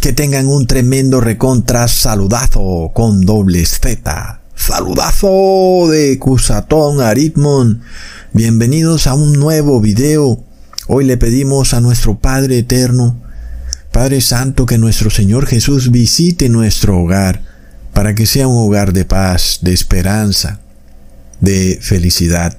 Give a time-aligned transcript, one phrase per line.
[0.00, 4.40] Que tengan un tremendo recontra saludazo con dobles Z.
[4.54, 7.82] Saludazo de Cusatón Aritmon.
[8.32, 10.42] Bienvenidos a un nuevo video.
[10.86, 13.20] Hoy le pedimos a nuestro Padre Eterno,
[13.92, 17.42] Padre Santo, que nuestro Señor Jesús visite nuestro hogar
[17.92, 20.60] para que sea un hogar de paz, de esperanza,
[21.42, 22.56] de felicidad.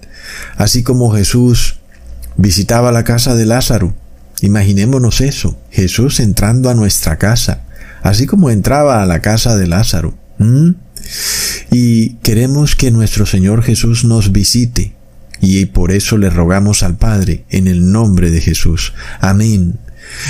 [0.57, 1.79] Así como Jesús
[2.37, 3.95] visitaba la casa de Lázaro
[4.41, 7.63] Imaginémonos eso, Jesús entrando a nuestra casa,
[8.01, 10.15] así como entraba a la casa de Lázaro.
[11.71, 14.95] Y queremos que nuestro Señor Jesús nos visite,
[15.39, 18.93] y por eso le rogamos al Padre en el nombre de Jesús.
[19.19, 19.79] Amén.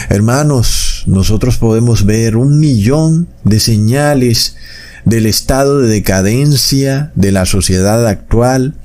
[0.10, 4.56] Hermanos, nosotros podemos ver un millón de señales
[5.06, 8.76] del estado de decadencia de la sociedad actual,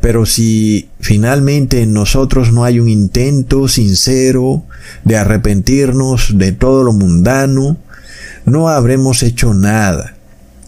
[0.00, 4.64] pero si finalmente en nosotros no hay un intento sincero
[5.04, 7.76] de arrepentirnos de todo lo mundano,
[8.44, 10.14] no habremos hecho nada.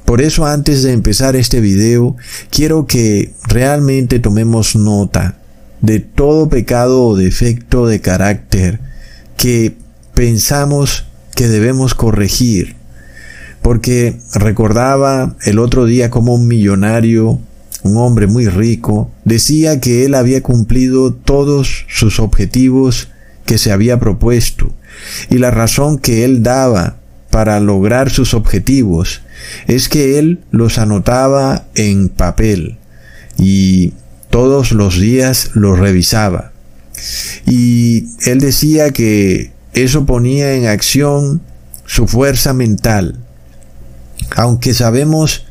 [0.05, 2.17] Por eso antes de empezar este video,
[2.51, 5.37] quiero que realmente tomemos nota
[5.81, 8.81] de todo pecado o defecto de carácter
[9.37, 9.77] que
[10.15, 12.77] pensamos que debemos corregir.
[13.63, 17.41] Porque recordaba el otro día como un millonario
[17.83, 23.09] un hombre muy rico, decía que él había cumplido todos sus objetivos
[23.47, 24.73] que se había propuesto,
[25.29, 26.97] y la razón que él daba
[27.31, 29.23] para lograr sus objetivos
[29.67, 32.79] es que él los anotaba en papel
[33.39, 33.95] y
[34.31, 36.53] todos los días los revisaba.
[37.47, 41.41] Y él decía que eso ponía en acción
[41.87, 43.19] su fuerza mental.
[44.37, 45.47] Aunque sabemos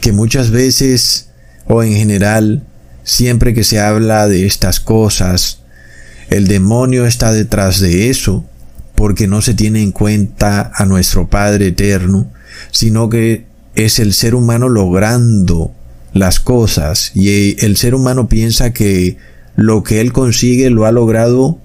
[0.00, 1.29] que muchas veces
[1.70, 2.64] o en general,
[3.04, 5.60] siempre que se habla de estas cosas,
[6.28, 8.44] el demonio está detrás de eso,
[8.96, 12.30] porque no se tiene en cuenta a nuestro Padre eterno,
[12.72, 15.72] sino que es el ser humano logrando
[16.12, 17.12] las cosas.
[17.14, 19.16] Y el ser humano piensa que
[19.54, 21.58] lo que él consigue lo ha logrado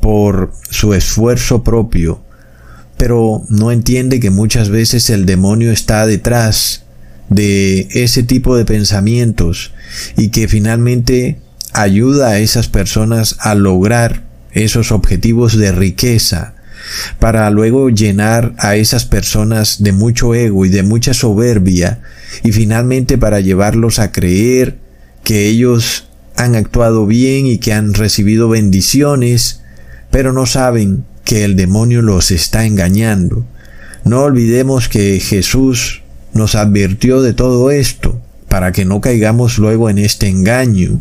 [0.00, 2.20] por su esfuerzo propio,
[2.98, 6.85] pero no entiende que muchas veces el demonio está detrás
[7.28, 9.72] de ese tipo de pensamientos
[10.16, 11.38] y que finalmente
[11.72, 16.54] ayuda a esas personas a lograr esos objetivos de riqueza
[17.18, 22.00] para luego llenar a esas personas de mucho ego y de mucha soberbia
[22.42, 24.78] y finalmente para llevarlos a creer
[25.24, 29.62] que ellos han actuado bien y que han recibido bendiciones,
[30.10, 33.44] pero no saben que el demonio los está engañando.
[34.04, 39.98] No olvidemos que Jesús nos advirtió de todo esto para que no caigamos luego en
[39.98, 41.00] este engaño,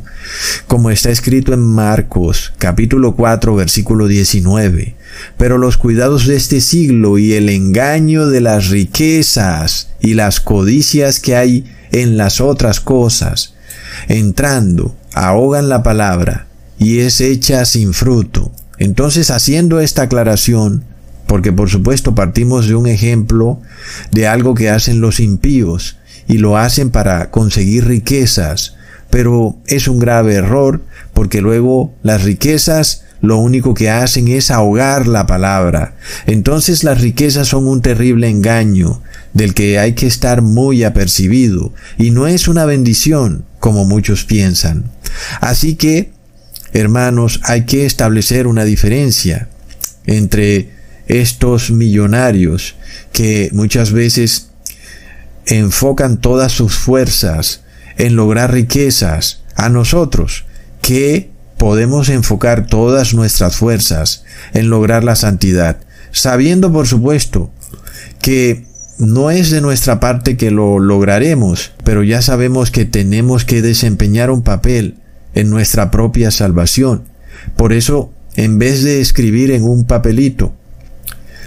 [0.67, 4.95] como está escrito en Marcos capítulo 4 versículo 19.
[5.37, 11.19] Pero los cuidados de este siglo y el engaño de las riquezas y las codicias
[11.19, 13.53] que hay en las otras cosas,
[14.09, 18.51] entrando, ahogan la palabra y es hecha sin fruto.
[18.77, 20.83] Entonces, haciendo esta aclaración,
[21.27, 23.61] porque por supuesto partimos de un ejemplo
[24.11, 28.75] de algo que hacen los impíos y lo hacen para conseguir riquezas,
[29.09, 30.81] pero es un grave error
[31.13, 35.95] porque luego las riquezas lo único que hacen es ahogar la palabra.
[36.27, 39.01] Entonces las riquezas son un terrible engaño
[39.33, 44.91] del que hay que estar muy apercibido y no es una bendición como muchos piensan.
[45.41, 46.11] Así que,
[46.73, 49.49] hermanos, hay que establecer una diferencia
[50.05, 50.74] entre
[51.07, 52.75] estos millonarios
[53.11, 54.49] que muchas veces
[55.45, 57.61] enfocan todas sus fuerzas
[57.97, 60.45] en lograr riquezas a nosotros
[60.81, 64.23] que podemos enfocar todas nuestras fuerzas
[64.53, 65.77] en lograr la santidad,
[66.11, 67.51] sabiendo por supuesto
[68.21, 68.65] que
[68.97, 74.29] no es de nuestra parte que lo lograremos, pero ya sabemos que tenemos que desempeñar
[74.31, 74.95] un papel
[75.33, 77.03] en nuestra propia salvación.
[77.57, 80.55] Por eso, en vez de escribir en un papelito,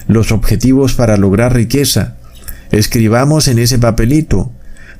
[0.08, 2.16] los objetivos para lograr riqueza.
[2.72, 4.50] Escribamos en ese papelito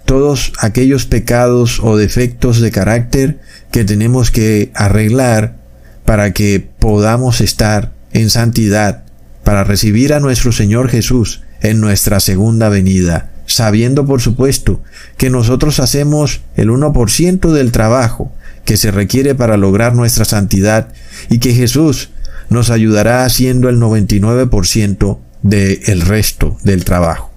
[0.05, 3.41] todos aquellos pecados o defectos de carácter
[3.71, 5.57] que tenemos que arreglar
[6.05, 9.05] para que podamos estar en santidad,
[9.45, 14.83] para recibir a nuestro Señor Jesús en nuestra segunda venida, sabiendo por supuesto
[15.19, 18.33] que nosotros hacemos el 1% del trabajo
[18.65, 20.89] que se requiere para lograr nuestra santidad
[21.29, 22.11] y que Jesús
[22.51, 27.31] nos ayudará haciendo el 99% del resto del trabajo.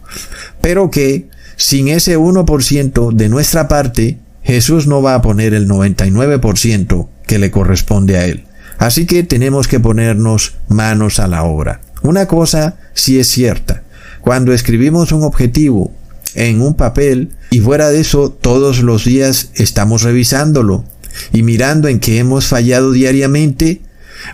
[0.62, 7.08] Pero que sin ese 1% de nuestra parte, Jesús no va a poner el 99%
[7.28, 8.46] que le corresponde a Él.
[8.78, 11.82] Así que tenemos que ponernos manos a la obra.
[12.02, 13.84] una cosa sí es cierta.
[14.22, 15.94] Cuando escribimos un objetivo
[16.34, 20.84] en un papel y fuera de eso todos los días estamos revisándolo
[21.32, 23.82] y mirando en qué hemos fallado diariamente,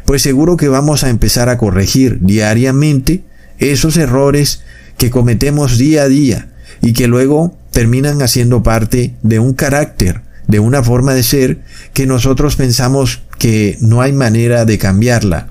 [0.06, 3.24] pues seguro que vamos a empezar a corregir diariamente
[3.60, 4.62] esos errores
[4.98, 6.50] que cometemos día a día
[6.82, 11.60] y que luego terminan haciendo parte de un carácter, de una forma de ser
[11.94, 15.50] que nosotros pensamos que no hay manera de cambiarla,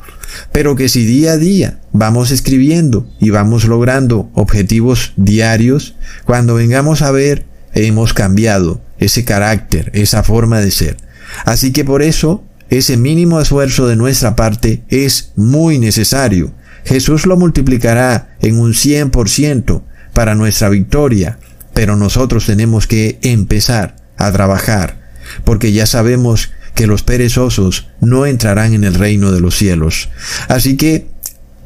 [0.52, 5.94] pero que si día a día vamos escribiendo y vamos logrando objetivos diarios,
[6.24, 10.96] cuando vengamos a ver, hemos cambiado ese carácter, esa forma de ser.
[11.44, 16.52] Así que por eso, ese mínimo esfuerzo de nuestra parte es muy necesario.
[16.84, 19.82] Jesús lo multiplicará en un 100%
[20.12, 21.38] para nuestra victoria,
[21.74, 24.98] pero nosotros tenemos que empezar a trabajar,
[25.44, 30.10] porque ya sabemos que los perezosos no entrarán en el reino de los cielos.
[30.48, 31.08] Así que,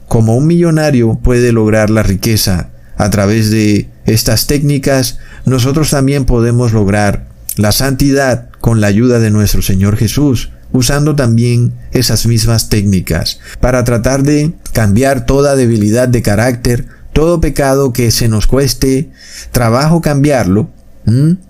[0.08, 6.72] como un millonario puede lograr la riqueza a través de estas técnicas, nosotros también podemos
[6.72, 13.40] lograr la santidad con la ayuda de nuestro Señor Jesús, usando también esas mismas técnicas,
[13.60, 19.10] para tratar de cambiar toda debilidad de carácter, todo pecado que se nos cueste
[19.52, 20.70] trabajo cambiarlo,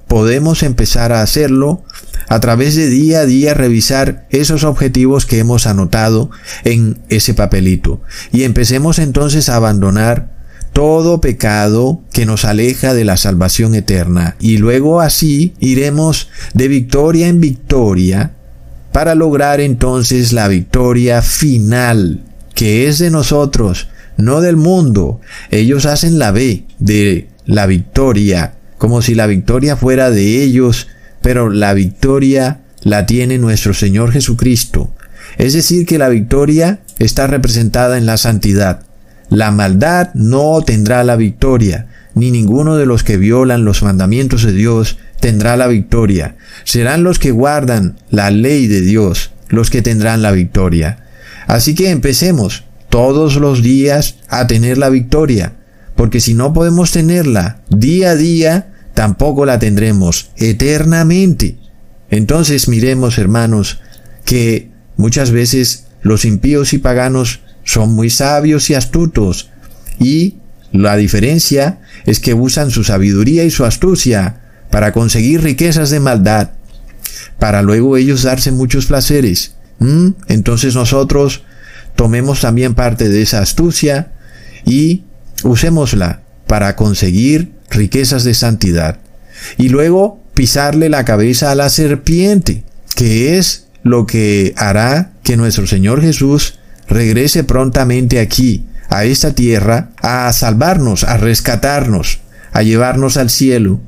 [0.06, 1.84] podemos empezar a hacerlo
[2.28, 6.30] a través de día a día revisar esos objetivos que hemos anotado
[6.64, 8.00] en ese papelito.
[8.32, 10.40] Y empecemos entonces a abandonar
[10.72, 14.36] todo pecado que nos aleja de la salvación eterna.
[14.40, 18.36] Y luego así iremos de victoria en victoria
[18.92, 22.20] para lograr entonces la victoria final,
[22.54, 25.20] que es de nosotros, no del mundo.
[25.50, 30.86] Ellos hacen la B de la victoria, como si la victoria fuera de ellos
[31.20, 34.92] pero la victoria la tiene nuestro Señor Jesucristo.
[35.38, 38.82] Es decir, que la victoria está representada en la santidad.
[39.28, 44.52] La maldad no tendrá la victoria, ni ninguno de los que violan los mandamientos de
[44.52, 46.36] Dios tendrá la victoria.
[46.64, 51.04] Serán los que guardan la ley de Dios los que tendrán la victoria.
[51.46, 55.54] Así que empecemos todos los días a tener la victoria,
[55.96, 61.58] porque si no podemos tenerla día a día, tampoco la tendremos eternamente.
[62.10, 63.80] Entonces miremos, hermanos,
[64.24, 69.50] que muchas veces los impíos y paganos son muy sabios y astutos,
[69.98, 70.36] y
[70.72, 74.39] la diferencia es que usan su sabiduría y su astucia
[74.70, 76.50] para conseguir riquezas de maldad,
[77.38, 79.54] para luego ellos darse muchos placeres.
[80.28, 81.42] Entonces nosotros
[81.96, 84.12] tomemos también parte de esa astucia
[84.64, 85.04] y
[85.42, 88.98] usémosla para conseguir riquezas de santidad.
[89.56, 95.66] Y luego pisarle la cabeza a la serpiente, que es lo que hará que nuestro
[95.66, 96.58] Señor Jesús
[96.88, 102.20] regrese prontamente aquí, a esta tierra, a salvarnos, a rescatarnos,
[102.52, 103.80] a llevarnos al cielo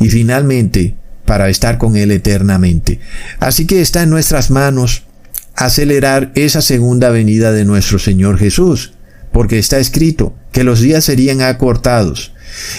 [0.00, 2.98] y finalmente para estar con Él eternamente.
[3.38, 5.04] Así que está en nuestras manos
[5.54, 8.94] acelerar esa segunda venida de nuestro Señor Jesús,
[9.30, 12.32] porque está escrito que los días serían acortados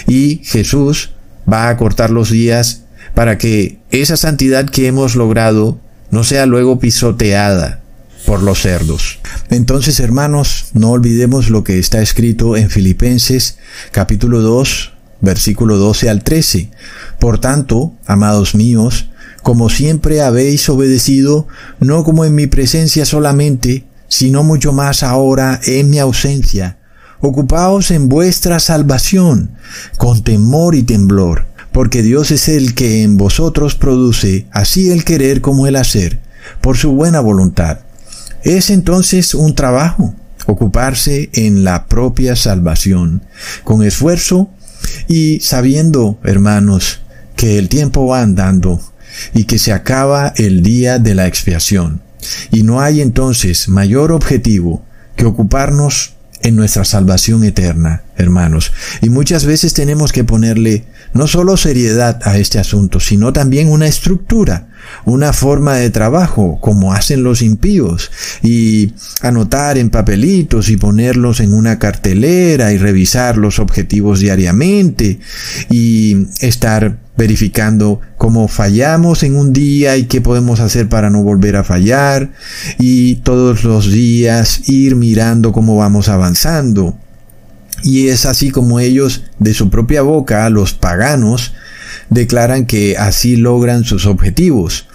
[0.06, 1.12] y Jesús
[1.50, 2.82] va a cortar los días
[3.14, 7.82] para que esa santidad que hemos logrado no sea luego pisoteada
[8.26, 9.18] por los cerdos.
[9.50, 13.58] Entonces, hermanos, no olvidemos lo que está escrito en Filipenses
[13.90, 14.91] capítulo 2,
[15.22, 16.70] versículo 12 al 13.
[17.18, 19.08] Por tanto, amados míos,
[19.42, 21.48] como siempre habéis obedecido,
[21.80, 26.76] no como en mi presencia solamente, sino mucho más ahora en mi ausencia,
[27.24, 29.52] Ocupaos en vuestra salvación
[29.96, 35.40] con temor y temblor, porque Dios es el que en vosotros produce así el querer
[35.40, 36.18] como el hacer,
[36.60, 37.78] por su buena voluntad.
[38.42, 40.16] Es entonces un trabajo
[40.48, 43.22] ocuparse en la propia salvación,
[43.62, 44.50] con esfuerzo
[45.08, 47.00] y sabiendo, hermanos,
[47.36, 48.80] que el tiempo va andando
[49.34, 52.02] y que se acaba el día de la expiación.
[52.50, 54.84] Y no hay entonces mayor objetivo
[55.16, 58.72] que ocuparnos en nuestra salvación eterna, hermanos.
[59.00, 60.84] Y muchas veces tenemos que ponerle
[61.14, 64.68] no solo seriedad a este asunto, sino también una estructura,
[65.04, 68.10] una forma de trabajo, como hacen los impíos,
[68.42, 75.18] y anotar en papelitos y ponerlos en una cartelera y revisar los objetivos diariamente
[75.70, 81.56] y estar verificando cómo fallamos en un día y qué podemos hacer para no volver
[81.56, 82.32] a fallar
[82.78, 86.96] y todos los días ir mirando cómo vamos avanzando.
[87.84, 91.52] Y es así como ellos de su propia boca, los paganos,
[92.10, 94.88] declaran que así logran sus objetivos.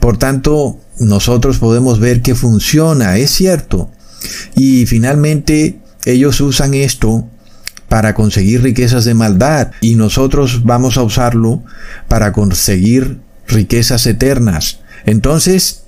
[0.00, 3.90] Por tanto, nosotros podemos ver que funciona, es cierto.
[4.54, 7.28] Y finalmente ellos usan esto
[7.88, 11.62] para conseguir riquezas de maldad y nosotros vamos a usarlo
[12.06, 14.80] para conseguir riquezas eternas.
[15.06, 15.84] Entonces,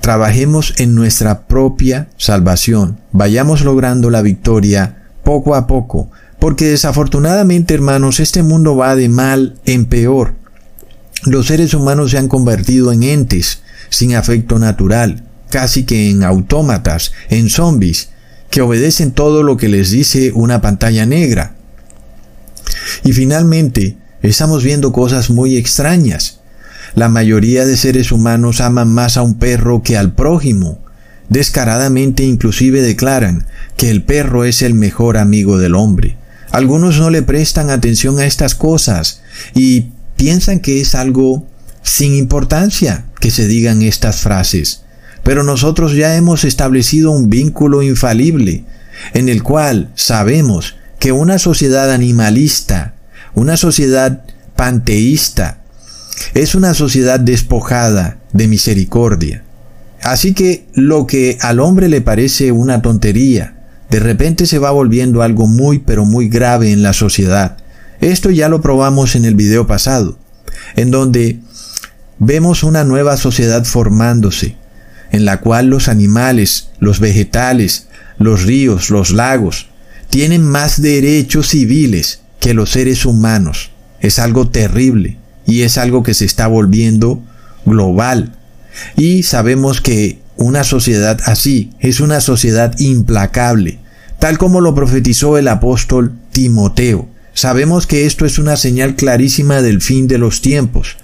[0.00, 2.98] trabajemos en nuestra propia salvación.
[3.12, 6.10] Vayamos logrando la victoria poco a poco.
[6.46, 10.34] Porque desafortunadamente, hermanos, este mundo va de mal en peor.
[11.24, 17.10] Los seres humanos se han convertido en entes sin afecto natural, casi que en autómatas,
[17.30, 18.10] en zombies,
[18.48, 21.56] que obedecen todo lo que les dice una pantalla negra.
[23.02, 26.42] Y finalmente, estamos viendo cosas muy extrañas.
[26.94, 30.78] La mayoría de seres humanos aman más a un perro que al prójimo.
[31.28, 36.16] Descaradamente inclusive declaran que el perro es el mejor amigo del hombre.
[36.56, 39.20] Algunos no le prestan atención a estas cosas
[39.54, 41.46] y piensan que es algo
[41.82, 44.80] sin importancia que se digan estas frases.
[45.22, 48.64] Pero nosotros ya hemos establecido un vínculo infalible
[49.12, 52.94] en el cual sabemos que una sociedad animalista,
[53.34, 54.24] una sociedad
[54.56, 55.58] panteísta,
[56.32, 59.44] es una sociedad despojada de misericordia.
[60.00, 63.55] Así que lo que al hombre le parece una tontería,
[63.90, 67.56] de repente se va volviendo algo muy pero muy grave en la sociedad.
[68.00, 70.18] Esto ya lo probamos en el video pasado,
[70.74, 71.40] en donde
[72.18, 74.56] vemos una nueva sociedad formándose,
[75.12, 77.88] en la cual los animales, los vegetales,
[78.18, 79.68] los ríos, los lagos,
[80.10, 83.70] tienen más derechos civiles que los seres humanos.
[84.00, 87.22] Es algo terrible y es algo que se está volviendo
[87.64, 88.36] global.
[88.96, 93.78] Y sabemos que una sociedad así es una sociedad implacable,
[94.18, 97.08] tal como lo profetizó el apóstol Timoteo.
[97.32, 100.96] Sabemos que esto es una señal clarísima del fin de los tiempos.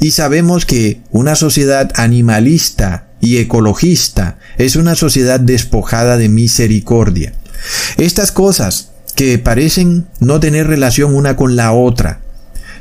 [0.00, 7.34] Y sabemos que una sociedad animalista y ecologista es una sociedad despojada de misericordia.
[7.98, 12.20] Estas cosas que parecen no tener relación una con la otra,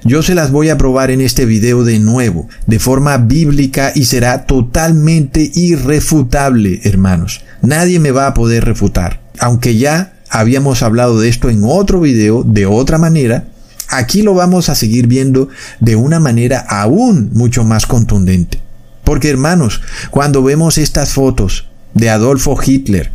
[0.05, 4.05] yo se las voy a probar en este video de nuevo, de forma bíblica y
[4.05, 7.41] será totalmente irrefutable, hermanos.
[7.63, 9.19] Nadie me va a poder refutar.
[9.39, 13.45] Aunque ya habíamos hablado de esto en otro video de otra manera,
[13.89, 18.59] aquí lo vamos a seguir viendo de una manera aún mucho más contundente.
[19.03, 19.81] Porque hermanos,
[20.11, 23.11] cuando vemos estas fotos de Adolfo Hitler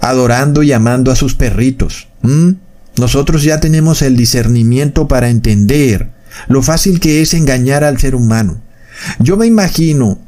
[0.00, 2.08] adorando y amando a sus perritos,
[2.96, 6.13] nosotros ya tenemos el discernimiento para entender
[6.48, 8.60] lo fácil que es engañar al ser humano.
[9.18, 10.18] Yo me imagino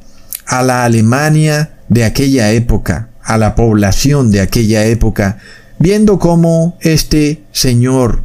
[0.46, 5.38] a la Alemania de aquella época, a la población de aquella época,
[5.78, 8.22] viendo cómo este señor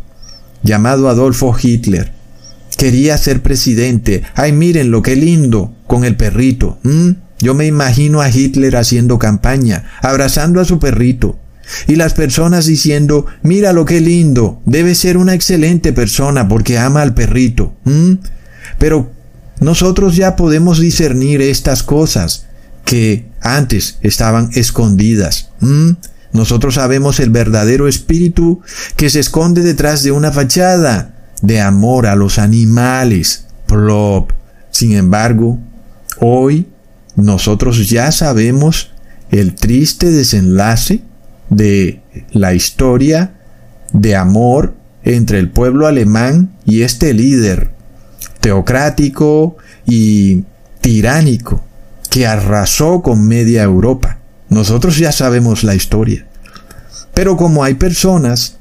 [0.64, 2.12] llamado Adolfo Hitler
[2.78, 4.24] quería ser presidente.
[4.36, 6.80] Ay, miren lo que lindo con el perrito.
[7.40, 11.38] Yo me imagino a Hitler haciendo campaña, abrazando a su perrito,
[11.88, 17.02] y las personas diciendo, mira lo que lindo, debe ser una excelente persona porque ama
[17.02, 17.74] al perrito.
[18.78, 19.12] Pero
[19.60, 22.48] nosotros ya podemos discernir estas cosas
[22.86, 25.50] que antes estaban escondidas.
[26.34, 28.62] Nosotros sabemos el verdadero espíritu
[28.96, 33.46] que se esconde detrás de una fachada de amor a los animales.
[33.68, 34.32] Plop.
[34.72, 35.60] Sin embargo,
[36.20, 36.68] hoy
[37.16, 38.92] nosotros ya sabemos
[39.30, 41.02] el triste desenlace
[41.52, 43.36] de la historia
[43.94, 47.72] de amor entre el pueblo alemán y este líder
[48.40, 50.46] teocrático y
[50.80, 51.64] tiránico
[52.10, 54.20] que arrasó con media Europa.
[54.50, 56.26] Nosotros ya sabemos la historia.
[57.14, 58.56] Pero como hay personas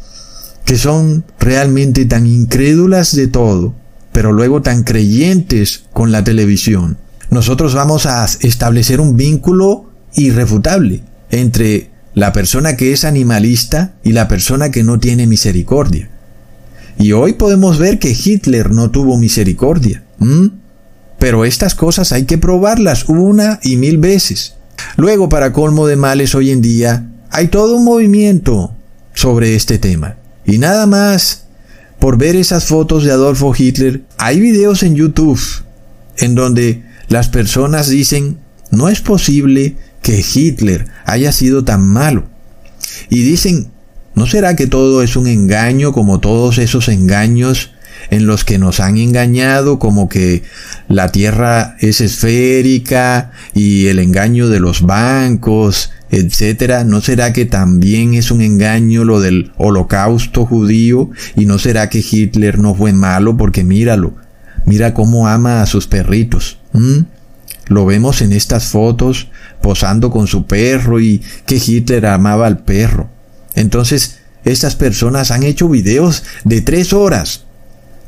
[0.65, 3.75] que son realmente tan incrédulas de todo,
[4.13, 6.99] pero luego tan creyentes con la televisión,
[7.31, 14.29] nosotros vamos a establecer un vínculo irrefutable entre la persona que es animalista y la
[14.29, 16.11] persona que no tiene misericordia.
[16.99, 20.03] Y hoy podemos ver que Hitler no tuvo misericordia.
[21.19, 24.57] Pero estas cosas hay que probarlas una y mil veces.
[24.99, 28.75] Luego, para colmo de males hoy en día, hay todo un movimiento
[29.15, 30.17] sobre este tema.
[30.45, 31.47] Y nada más,
[32.01, 35.41] por ver esas fotos de Adolfo Hitler, hay videos en YouTube
[36.19, 38.37] en donde las personas dicen,
[38.71, 39.79] no es posible
[40.11, 42.25] que Hitler haya sido tan malo.
[43.11, 43.69] Y dicen,
[44.17, 47.71] ¿no será que todo es un engaño como todos esos engaños
[48.11, 50.43] en los que nos han engañado como que
[50.89, 58.15] la Tierra es esférica y el engaño de los bancos, etcétera, ¿no será que también
[58.15, 63.37] es un engaño lo del holocausto judío y no será que Hitler no fue malo
[63.37, 64.17] porque míralo,
[64.65, 66.59] mira cómo ama a sus perritos.
[67.71, 69.29] Lo vemos en estas fotos
[69.63, 73.09] posando con su perro y que Hitler amaba al perro.
[73.55, 77.45] Entonces, estas personas han hecho videos de tres horas,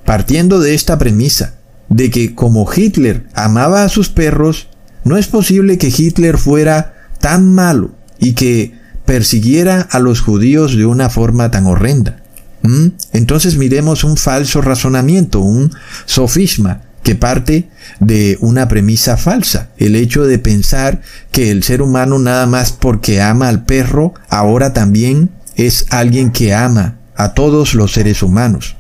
[0.05, 1.55] partiendo de esta premisa,
[1.89, 4.67] de que como Hitler amaba a sus perros,
[5.05, 10.87] no es posible que Hitler fuera tan malo y que persiguiera a los judíos de
[10.87, 12.21] una forma tan horrenda.
[12.63, 12.89] ¿Mm?
[13.13, 15.71] Entonces miremos un falso razonamiento, un
[16.05, 17.69] sofisma que parte
[18.01, 23.21] de una premisa falsa, el hecho de pensar que el ser humano nada más porque
[23.21, 28.77] ama al perro, ahora también es alguien que ama a todos los seres humanos.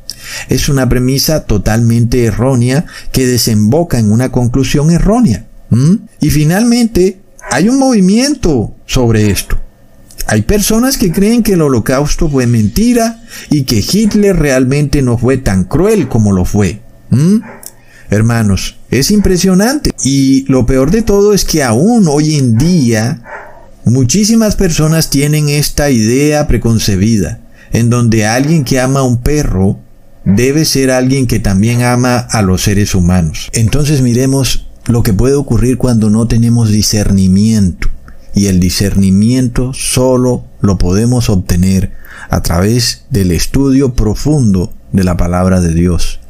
[0.49, 5.47] Es una premisa totalmente errónea que desemboca en una conclusión errónea.
[6.20, 7.20] Y finalmente,
[7.51, 9.59] hay un movimiento sobre esto.
[10.27, 15.38] Hay personas que creen que el holocausto fue mentira y que Hitler realmente no fue
[15.38, 16.81] tan cruel como lo fue.
[18.12, 19.90] Hermanos, es impresionante.
[20.05, 23.22] Y lo peor de todo es que aún hoy en día
[23.87, 27.40] muchísimas personas tienen esta idea preconcebida,
[27.72, 29.79] en donde alguien que ama a un perro
[30.27, 33.48] debe ser alguien que también ama a los seres humanos.
[33.55, 37.88] Entonces miremos lo que puede ocurrir cuando no tenemos discernimiento.
[38.35, 41.92] Y el discernimiento solo lo podemos obtener
[42.29, 46.20] a través del estudio profundo de la palabra de Dios.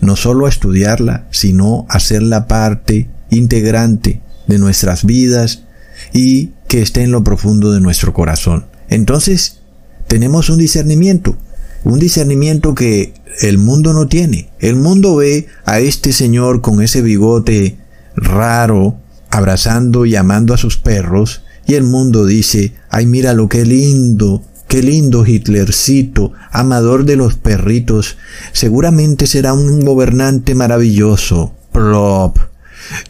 [0.00, 5.64] No solo estudiarla, sino hacerla parte integrante de nuestras vidas
[6.12, 8.66] y que esté en lo profundo de nuestro corazón.
[8.88, 9.60] Entonces,
[10.06, 11.36] tenemos un discernimiento,
[11.84, 14.50] un discernimiento que el mundo no tiene.
[14.58, 17.78] El mundo ve a este señor con ese bigote
[18.16, 18.98] raro,
[19.30, 24.42] abrazando y amando a sus perros, y el mundo dice, ay mira lo que lindo,
[24.68, 28.18] qué lindo Hitlercito, amador de los perritos,
[28.52, 31.54] seguramente será un gobernante maravilloso.
[31.72, 32.38] Plop.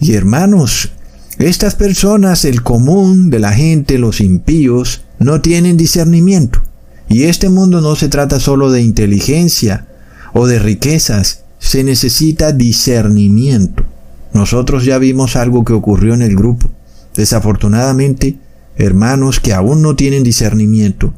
[0.00, 0.90] Y hermanos,
[1.38, 6.60] estas personas, el común de la gente, los impíos, no tienen discernimiento.
[7.08, 9.86] Y este mundo no se trata solo de inteligencia
[10.32, 13.84] o de riquezas, se necesita discernimiento.
[14.32, 16.70] Nosotros ya vimos algo que ocurrió en el grupo.
[17.14, 18.38] Desafortunadamente,
[18.76, 21.14] hermanos que aún no tienen discernimiento,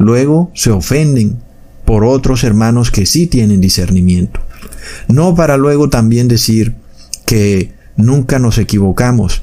[0.00, 1.38] luego se ofenden
[1.84, 4.40] por otros hermanos que sí tienen discernimiento.
[5.08, 6.74] No para luego también decir
[7.26, 9.42] que nunca nos equivocamos,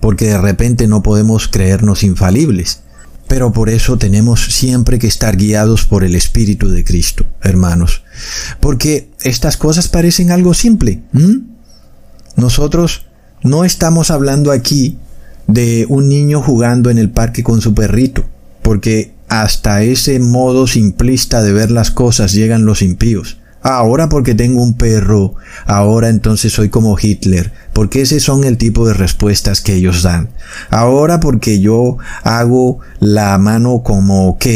[0.00, 2.80] porque de repente no podemos creernos infalibles.
[3.28, 8.02] Pero por eso tenemos siempre que estar guiados por el Espíritu de Cristo, hermanos.
[8.58, 11.02] Porque estas cosas parecen algo simple.
[12.34, 13.06] Nosotros
[13.42, 14.98] no estamos hablando aquí
[15.46, 18.24] de un niño jugando en el parque con su perrito,
[18.62, 23.38] porque hasta ese modo simplista de ver las cosas llegan los impíos.
[23.62, 28.88] Ahora porque tengo un perro, ahora entonces soy como Hitler, porque ese son el tipo
[28.88, 30.30] de respuestas que ellos dan.
[30.70, 34.46] Ahora porque yo hago la mano como ok,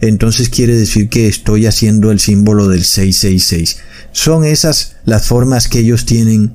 [0.00, 3.78] entonces quiere decir que estoy haciendo el símbolo del 666.
[4.12, 6.52] Son esas las formas que ellos tienen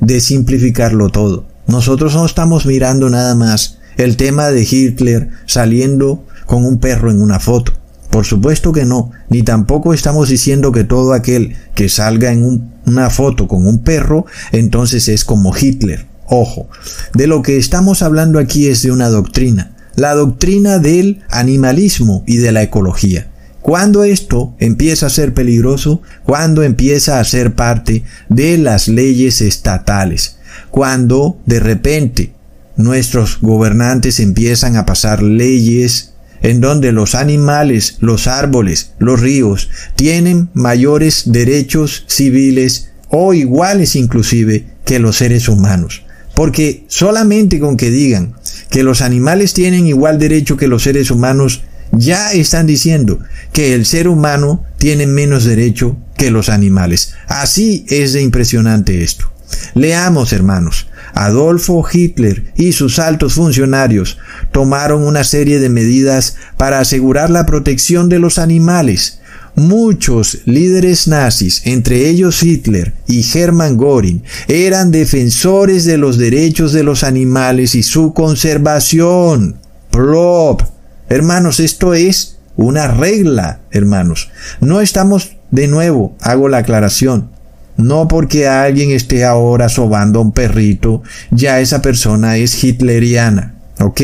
[0.00, 1.48] de simplificarlo todo.
[1.66, 7.20] Nosotros no estamos mirando nada más el tema de Hitler saliendo con un perro en
[7.20, 7.72] una foto.
[8.10, 13.10] Por supuesto que no, ni tampoco estamos diciendo que todo aquel que salga en una
[13.10, 16.06] foto con un perro entonces es como Hitler.
[16.28, 16.68] Ojo,
[17.14, 22.38] de lo que estamos hablando aquí es de una doctrina, la doctrina del animalismo y
[22.38, 23.30] de la ecología.
[23.60, 30.38] Cuando esto empieza a ser peligroso, cuando empieza a ser parte de las leyes estatales,
[30.70, 32.32] cuando de repente
[32.76, 36.14] nuestros gobernantes empiezan a pasar leyes
[36.46, 44.64] en donde los animales, los árboles, los ríos tienen mayores derechos civiles o iguales inclusive
[44.84, 46.04] que los seres humanos.
[46.36, 48.34] Porque solamente con que digan
[48.70, 53.18] que los animales tienen igual derecho que los seres humanos, ya están diciendo
[53.52, 57.14] que el ser humano tiene menos derecho que los animales.
[57.26, 59.32] Así es de impresionante esto.
[59.74, 60.86] Leamos, hermanos.
[61.16, 64.18] Adolfo Hitler y sus altos funcionarios
[64.52, 69.20] tomaron una serie de medidas para asegurar la protección de los animales.
[69.54, 76.82] Muchos líderes nazis, entre ellos Hitler y Hermann Göring, eran defensores de los derechos de
[76.82, 79.56] los animales y su conservación.
[79.90, 80.62] Plop
[81.08, 84.30] Hermanos, esto es una regla, hermanos.
[84.60, 87.30] No estamos, de nuevo, hago la aclaración,
[87.76, 94.00] no porque alguien esté ahora sobando a un perrito, ya esa persona es hitleriana, ¿ok?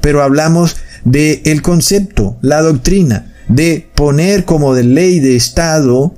[0.00, 6.14] Pero hablamos de el concepto, la doctrina, de poner como de ley de Estado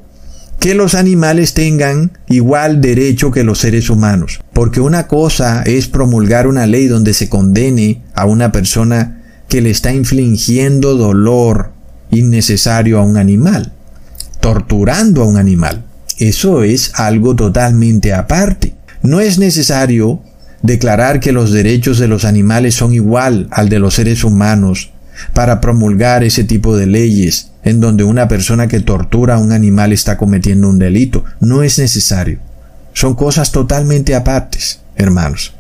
[0.59, 4.41] que los animales tengan igual derecho que los seres humanos.
[4.53, 9.71] Porque una cosa es promulgar una ley donde se condene a una persona que le
[9.71, 11.73] está infligiendo dolor
[12.11, 13.73] innecesario a un animal,
[14.41, 15.86] torturando a un animal.
[16.19, 18.75] Eso es algo totalmente aparte.
[19.03, 20.23] No es necesario
[20.63, 24.93] declarar que los derechos de los animales son igual al de los seres humanos
[25.33, 29.93] para promulgar ese tipo de leyes en donde una persona que tortura a un animal
[29.93, 31.25] está cometiendo un delito.
[31.41, 32.39] No es necesario.
[32.93, 35.55] Son cosas totalmente apartes, hermanos.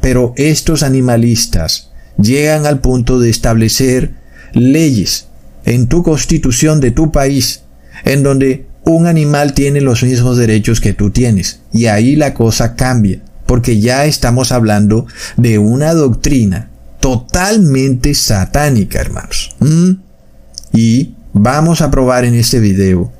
[0.00, 4.14] Pero estos animalistas llegan al punto de establecer
[4.52, 5.26] leyes
[5.64, 7.62] en tu constitución de tu país
[8.04, 11.60] en donde un animal tiene los mismos derechos que tú tienes.
[11.72, 19.56] Y ahí la cosa cambia, porque ya estamos hablando de una doctrina totalmente satánica, hermanos.
[19.60, 19.90] ¿Mm?
[20.72, 23.12] Y vamos a probar en este video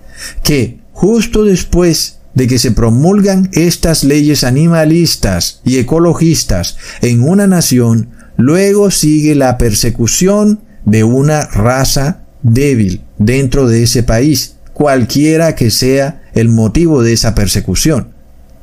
[0.42, 8.10] que justo después de que se promulgan estas leyes animalistas y ecologistas en una nación,
[8.36, 16.22] luego sigue la persecución de una raza débil dentro de ese país cualquiera que sea
[16.32, 18.14] el motivo de esa persecución.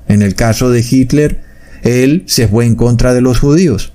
[0.08, 1.42] En el caso de Hitler,
[1.84, 3.94] él se fue en contra de los judíos.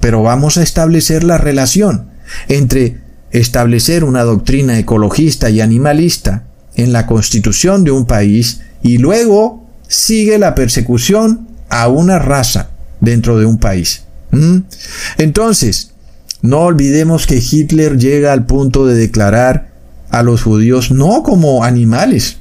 [0.00, 2.08] Pero vamos a establecer la relación
[2.48, 2.98] entre
[3.30, 6.42] establecer una doctrina ecologista y animalista
[6.74, 13.38] en la constitución de un país y luego sigue la persecución a una raza dentro
[13.38, 14.06] de un país.
[15.18, 15.92] Entonces,
[16.40, 19.70] no olvidemos que Hitler llega al punto de declarar
[20.12, 22.36] a los judíos no como animales.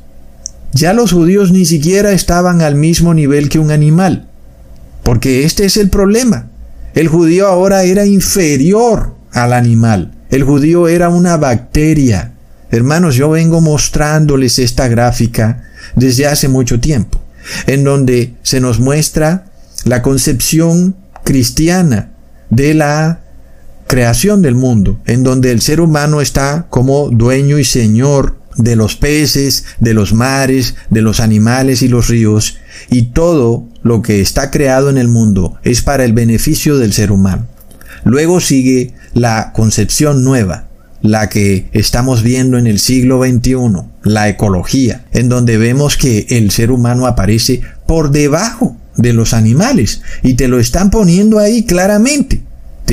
[0.74, 4.28] Ya los judíos ni siquiera estaban al mismo nivel que un animal.
[5.04, 6.50] Porque este es el problema.
[6.94, 10.12] El judío ahora era inferior al animal.
[10.30, 12.34] El judío era una bacteria.
[12.72, 15.64] Hermanos, yo vengo mostrándoles esta gráfica
[15.96, 17.22] desde hace mucho tiempo,
[17.68, 19.46] en donde se nos muestra
[19.86, 22.12] la concepción cristiana
[22.50, 23.21] de la
[23.92, 28.96] creación del mundo, en donde el ser humano está como dueño y señor de los
[28.96, 32.56] peces, de los mares, de los animales y los ríos,
[32.90, 37.12] y todo lo que está creado en el mundo es para el beneficio del ser
[37.12, 37.48] humano.
[38.06, 40.70] Luego sigue la concepción nueva,
[41.02, 43.58] la que estamos viendo en el siglo XXI,
[44.04, 50.02] la ecología, en donde vemos que el ser humano aparece por debajo de los animales
[50.24, 52.44] y te lo están poniendo ahí claramente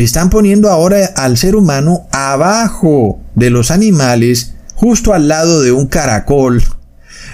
[0.05, 5.87] están poniendo ahora al ser humano abajo de los animales, justo al lado de un
[5.87, 6.63] caracol,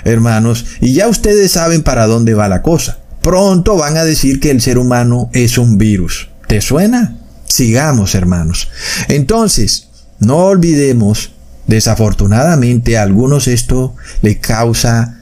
[0.05, 2.99] hermanos, y ya ustedes saben para dónde va la cosa.
[3.23, 6.29] Pronto van a decir que el ser humano es un virus.
[6.47, 7.17] ¿Te suena?
[7.47, 8.69] Sigamos, hermanos.
[9.09, 11.33] Entonces, no olvidemos,
[11.67, 15.21] desafortunadamente a algunos esto le causa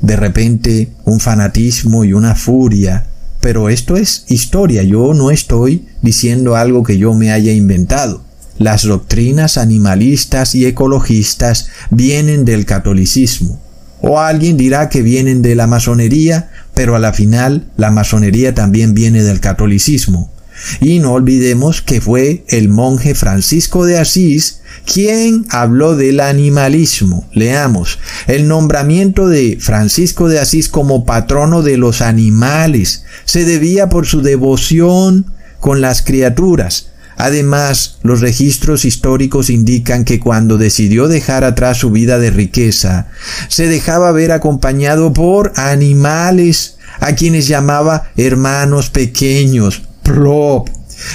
[0.00, 3.06] de repente un fanatismo y una furia
[3.42, 8.22] pero esto es historia, yo no estoy diciendo algo que yo me haya inventado.
[8.56, 13.60] Las doctrinas animalistas y ecologistas vienen del catolicismo.
[14.00, 18.94] O alguien dirá que vienen de la masonería, pero a la final la masonería también
[18.94, 20.31] viene del catolicismo.
[20.80, 27.28] Y no olvidemos que fue el monje Francisco de Asís quien habló del animalismo.
[27.32, 34.06] Leamos, el nombramiento de Francisco de Asís como patrono de los animales se debía por
[34.06, 35.26] su devoción
[35.60, 36.88] con las criaturas.
[37.16, 43.08] Además, los registros históricos indican que cuando decidió dejar atrás su vida de riqueza,
[43.48, 50.68] se dejaba ver acompañado por animales, a quienes llamaba hermanos pequeños, prop.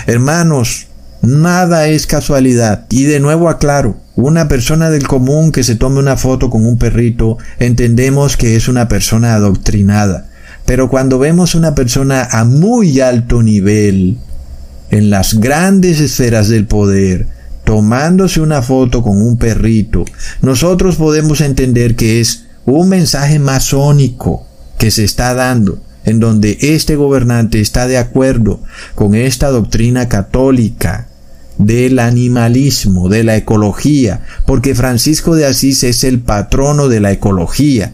[0.06, 0.88] Hermanos,
[1.22, 2.86] nada es casualidad.
[2.90, 6.78] Y de nuevo aclaro, una persona del común que se tome una foto con un
[6.78, 10.28] perrito, entendemos que es una persona adoctrinada.
[10.66, 14.18] Pero cuando vemos una persona a muy alto nivel,
[14.90, 17.28] en las grandes esferas del poder,
[17.64, 20.06] tomándose una foto con un perrito,
[20.42, 24.46] nosotros podemos entender que es un mensaje masónico
[24.78, 28.62] que se está dando en donde este gobernante está de acuerdo
[28.96, 31.10] con esta doctrina católica
[31.58, 37.94] del animalismo, de la ecología, porque Francisco de Asís es el patrono de la ecología.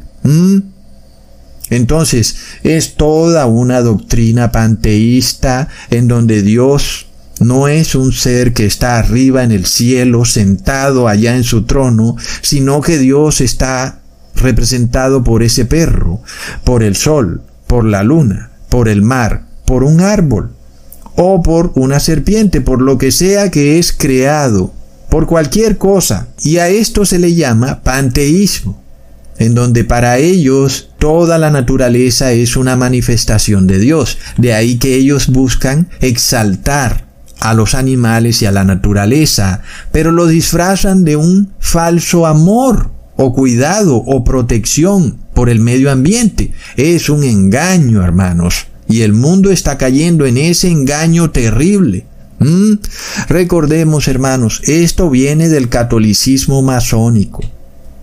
[1.71, 7.07] Entonces, es toda una doctrina panteísta en donde Dios
[7.39, 12.15] no es un ser que está arriba en el cielo, sentado allá en su trono,
[12.43, 14.01] sino que Dios está
[14.35, 16.21] representado por ese perro,
[16.63, 17.41] por el sol,
[17.73, 20.51] por la luna, por el mar, por un árbol
[21.15, 24.71] o por una serpiente, por lo que sea que es creado,
[25.09, 26.27] por cualquier cosa.
[26.43, 28.79] Y a esto se le llama panteísmo,
[29.39, 34.19] en donde para ellos toda la naturaleza es una manifestación de Dios.
[34.37, 37.07] De ahí que ellos buscan exaltar
[37.39, 43.33] a los animales y a la naturaleza, pero lo disfrazan de un falso amor o
[43.33, 46.51] cuidado o protección por el medio ambiente.
[46.77, 52.05] Es un engaño, hermanos, y el mundo está cayendo en ese engaño terrible.
[52.39, 52.73] ¿Mm?
[53.29, 57.41] Recordemos, hermanos, esto viene del catolicismo masónico.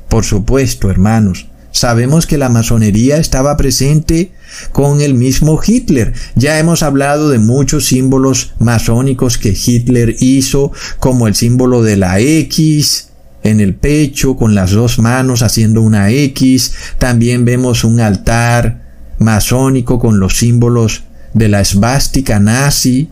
[0.09, 4.33] Por supuesto, hermanos, sabemos que la masonería estaba presente
[4.73, 6.15] con el mismo Hitler.
[6.35, 12.19] Ya hemos hablado de muchos símbolos masónicos que Hitler hizo, como el símbolo de la
[12.21, 13.10] X,
[13.43, 16.75] en el pecho con las dos manos haciendo una X.
[16.99, 18.83] También vemos un altar
[19.19, 23.09] masónico con los símbolos de la esvástica nazi.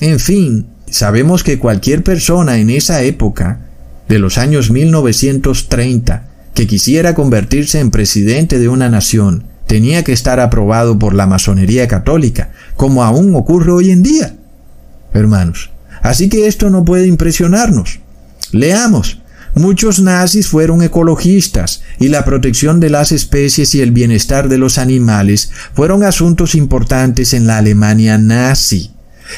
[0.00, 3.60] En fin, sabemos que cualquier persona en esa época,
[4.08, 10.38] de los años 1930, que quisiera convertirse en presidente de una nación, tenía que estar
[10.40, 14.36] aprobado por la masonería católica, como aún ocurre hoy en día.
[15.12, 15.70] Hermanos,
[16.02, 18.00] así que esto no puede impresionarnos.
[18.52, 19.20] Leamos.
[19.56, 24.76] Muchos nazis fueron ecologistas y la protección de las especies y el bienestar de los
[24.76, 28.90] animales fueron asuntos importantes en la Alemania nazi.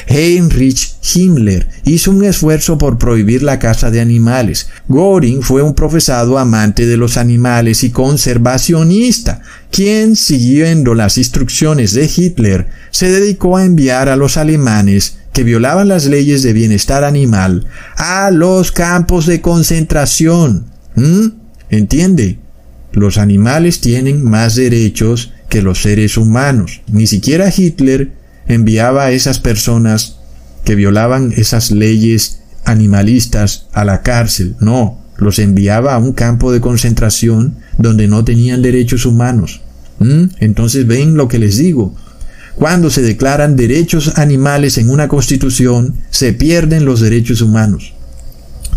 [0.07, 4.67] Heinrich Himmler hizo un esfuerzo por prohibir la caza de animales.
[4.89, 12.11] Göring fue un profesado amante de los animales y conservacionista, quien, siguiendo las instrucciones de
[12.13, 17.67] Hitler, se dedicó a enviar a los alemanes que violaban las leyes de bienestar animal
[17.95, 20.65] a los campos de concentración.
[20.95, 21.27] ¿Mm?
[21.69, 22.39] ¿Entiende?
[22.91, 26.81] Los animales tienen más derechos que los seres humanos.
[26.91, 28.13] Ni siquiera Hitler
[28.47, 30.17] enviaba a esas personas
[30.63, 34.55] que violaban esas leyes animalistas a la cárcel.
[34.59, 39.61] No, los enviaba a un campo de concentración donde no tenían derechos humanos.
[39.99, 40.25] ¿Mm?
[40.39, 41.95] Entonces ven lo que les digo.
[42.59, 47.93] Cuando se declaran derechos animales en una constitución, se pierden los derechos humanos.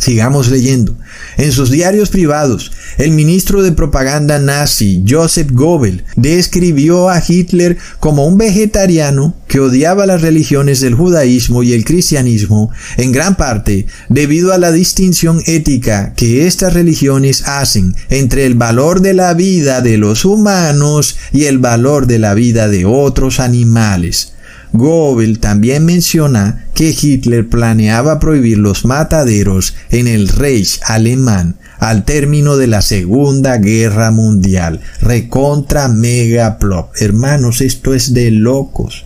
[0.03, 0.97] Sigamos leyendo.
[1.37, 8.27] En sus diarios privados, el ministro de propaganda nazi, Joseph Goebbels, describió a Hitler como
[8.27, 14.53] un vegetariano que odiaba las religiones del judaísmo y el cristianismo, en gran parte debido
[14.53, 19.99] a la distinción ética que estas religiones hacen entre el valor de la vida de
[19.99, 24.33] los humanos y el valor de la vida de otros animales.
[24.73, 32.57] Goebbels también menciona que Hitler planeaba prohibir los mataderos en el Reich alemán al término
[32.57, 34.81] de la Segunda Guerra Mundial.
[35.01, 36.93] Recontra mega plop.
[36.99, 39.05] Hermanos, esto es de locos.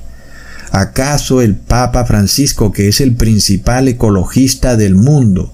[0.70, 5.52] ¿Acaso el Papa Francisco, que es el principal ecologista del mundo,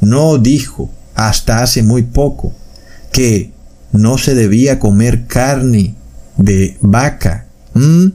[0.00, 2.52] no dijo hasta hace muy poco
[3.12, 3.52] que
[3.92, 5.94] no se debía comer carne
[6.36, 7.43] de vaca
[7.74, 8.06] ¿Mm?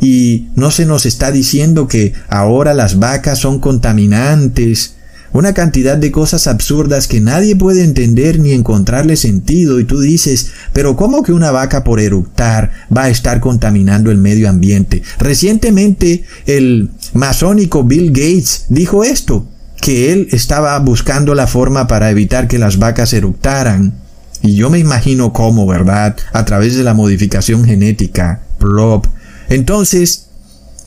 [0.00, 4.94] Y no se nos está diciendo que ahora las vacas son contaminantes.
[5.32, 10.52] Una cantidad de cosas absurdas que nadie puede entender ni encontrarle sentido y tú dices,
[10.72, 15.02] pero ¿cómo que una vaca por eructar va a estar contaminando el medio ambiente?
[15.18, 19.46] Recientemente el masónico Bill Gates dijo esto,
[19.80, 23.94] que él estaba buscando la forma para evitar que las vacas eructaran.
[24.42, 26.16] Y yo me imagino cómo, ¿verdad?
[26.32, 28.45] A través de la modificación genética.
[28.58, 29.06] Plop.
[29.48, 30.26] Entonces,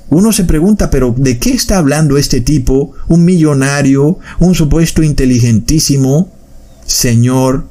[0.09, 2.93] uno se pregunta, pero ¿de qué está hablando este tipo?
[3.07, 6.31] Un millonario, un supuesto inteligentísimo
[6.85, 7.67] señor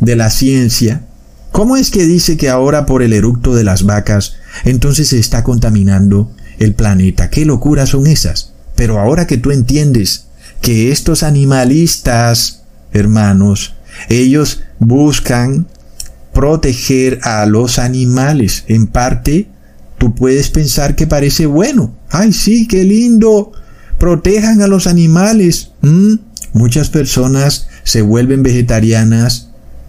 [0.00, 1.06] de la ciencia.
[1.52, 4.34] ¿Cómo es que dice que ahora por el eructo de las vacas
[4.64, 7.30] entonces se está contaminando el planeta?
[7.30, 8.52] ¿Qué locuras son esas?
[8.74, 10.26] Pero ahora que tú entiendes
[10.60, 13.74] que estos animalistas, hermanos,
[14.08, 15.66] ellos buscan
[16.34, 18.64] proteger a los animales.
[18.68, 19.48] En parte,
[19.96, 21.94] tú puedes pensar que parece bueno.
[22.10, 23.52] Ay, sí, qué lindo.
[23.98, 25.70] Protejan a los animales.
[25.80, 26.16] Mm,
[26.52, 29.48] muchas personas se vuelven vegetarianas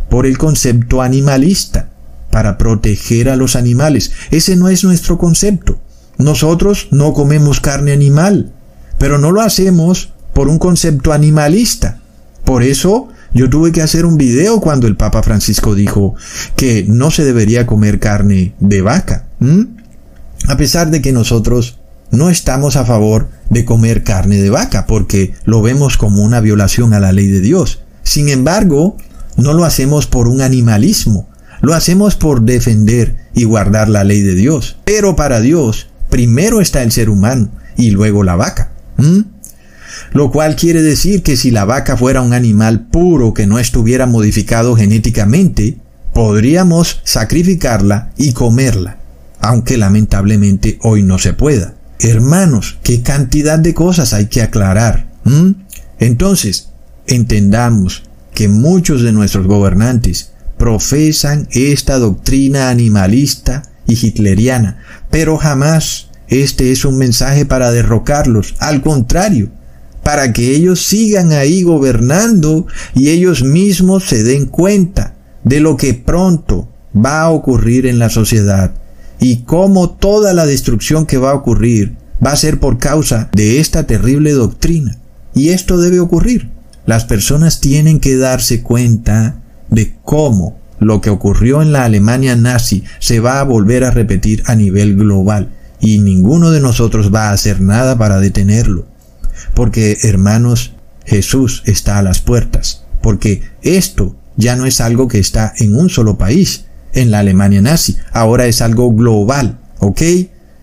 [0.10, 1.89] por el concepto animalista,
[2.31, 4.12] para proteger a los animales.
[4.31, 5.79] Ese no es nuestro concepto.
[6.17, 8.53] Nosotros no comemos carne animal,
[8.97, 11.99] pero no lo hacemos por un concepto animalista.
[12.43, 16.15] Por eso yo tuve que hacer un video cuando el Papa Francisco dijo
[16.56, 19.28] que no se debería comer carne de vaca.
[20.48, 21.78] A pesar de que nosotros
[22.12, 26.93] no estamos a favor de comer carne de vaca porque lo vemos como una violación
[26.93, 27.82] a la ley de Dios.
[28.04, 28.95] Sin embargo,
[29.36, 31.28] no lo hacemos por un animalismo,
[31.60, 34.78] lo hacemos por defender y guardar la ley de Dios.
[34.86, 38.71] Pero para Dios, primero está el ser humano y luego la vaca.
[40.13, 44.05] Lo cual quiere decir que si la vaca fuera un animal puro que no estuviera
[44.05, 45.77] modificado genéticamente,
[46.13, 48.97] podríamos sacrificarla y comerla,
[49.39, 51.75] aunque lamentablemente hoy no se pueda.
[51.99, 55.08] Hermanos, qué cantidad de cosas hay que aclarar.
[55.99, 56.69] Entonces,
[57.08, 58.03] entendamos
[58.34, 64.77] que muchos de nuestros gobernantes profesan esta doctrina animalista y hitleriana,
[65.10, 69.49] pero jamás este es un mensaje para derrocarlos, al contrario,
[70.05, 75.95] para que ellos sigan ahí gobernando y ellos mismos se den cuenta de lo que
[75.95, 78.75] pronto va a ocurrir en la sociedad
[79.19, 83.59] y cómo toda la destrucción que va a ocurrir va a ser por causa de
[83.59, 84.95] esta terrible doctrina.
[85.33, 86.51] Y esto debe ocurrir.
[86.85, 89.41] Las personas tienen que darse cuenta
[89.71, 94.43] de cómo lo que ocurrió en la Alemania nazi se va a volver a repetir
[94.45, 98.93] a nivel global y ninguno de nosotros va a hacer nada para detenerlo.
[99.54, 100.74] Porque, hermanos,
[101.06, 102.84] Jesús está a las puertas.
[103.02, 107.62] Porque esto ya no es algo que está en un solo país, en la Alemania
[107.62, 107.98] nazi.
[108.12, 109.60] Ahora es algo global.
[109.80, 110.02] ¿Ok?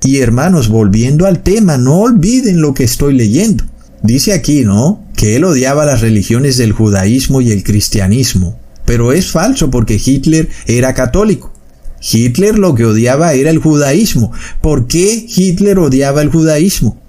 [0.04, 3.64] Y hermanos, volviendo al tema, no olviden lo que estoy leyendo.
[4.02, 5.04] Dice aquí, ¿no?
[5.16, 8.58] Que él odiaba las religiones del judaísmo y el cristianismo.
[8.84, 11.52] Pero es falso porque Hitler era católico.
[12.00, 14.32] Hitler lo que odiaba era el judaísmo.
[14.60, 17.00] ¿Por qué Hitler odiaba el judaísmo?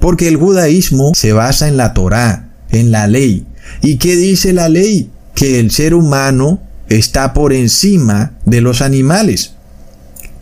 [0.00, 3.46] Porque el judaísmo se basa en la Torá, en la ley.
[3.82, 5.10] ¿Y qué dice la ley?
[5.34, 9.52] Que el ser humano está por encima de los animales.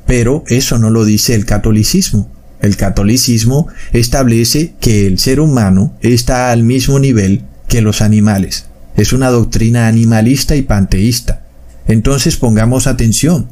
[0.07, 2.31] Pero eso no lo dice el catolicismo.
[2.61, 8.67] El catolicismo establece que el ser humano está al mismo nivel que los animales.
[8.97, 11.43] Es una doctrina animalista y panteísta.
[11.87, 13.49] Entonces pongamos atención.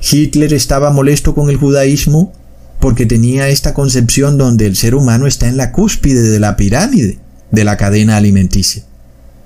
[0.00, 2.32] Hitler estaba molesto con el judaísmo
[2.80, 7.18] porque tenía esta concepción donde el ser humano está en la cúspide de la pirámide
[7.50, 8.82] de la cadena alimenticia.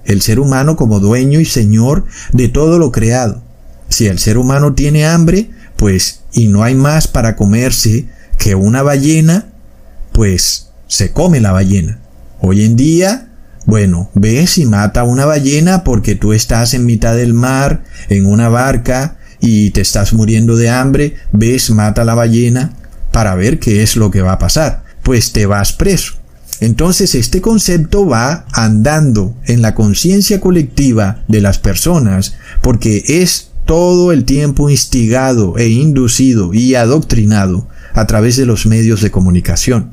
[0.04, 3.42] El ser humano como dueño y señor de todo lo creado.
[3.88, 8.06] Si el ser humano tiene hambre, pues, y no hay más para comerse
[8.38, 9.52] que una ballena,
[10.12, 12.00] pues se come la ballena.
[12.40, 13.26] Hoy en día
[13.66, 18.48] bueno, ves y mata una ballena porque tú estás en mitad del mar, en una
[18.48, 22.72] barca, y te estás muriendo de hambre, ves, mata la ballena
[23.12, 24.84] para ver qué es lo que va a pasar.
[25.02, 26.14] Pues te vas preso.
[26.60, 34.12] Entonces este concepto va andando en la conciencia colectiva de las personas porque es todo
[34.12, 39.92] el tiempo instigado e inducido y adoctrinado a través de los medios de comunicación.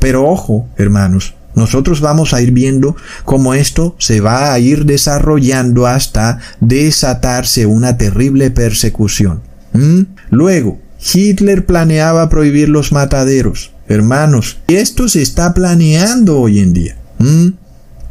[0.00, 5.86] Pero ojo, hermanos, nosotros vamos a ir viendo cómo esto se va a ir desarrollando
[5.86, 9.42] hasta desatarse una terrible persecución.
[9.72, 10.02] ¿Mm?
[10.30, 10.78] Luego,
[11.12, 13.72] Hitler planeaba prohibir los mataderos.
[13.88, 16.96] Hermanos, esto se está planeando hoy en día.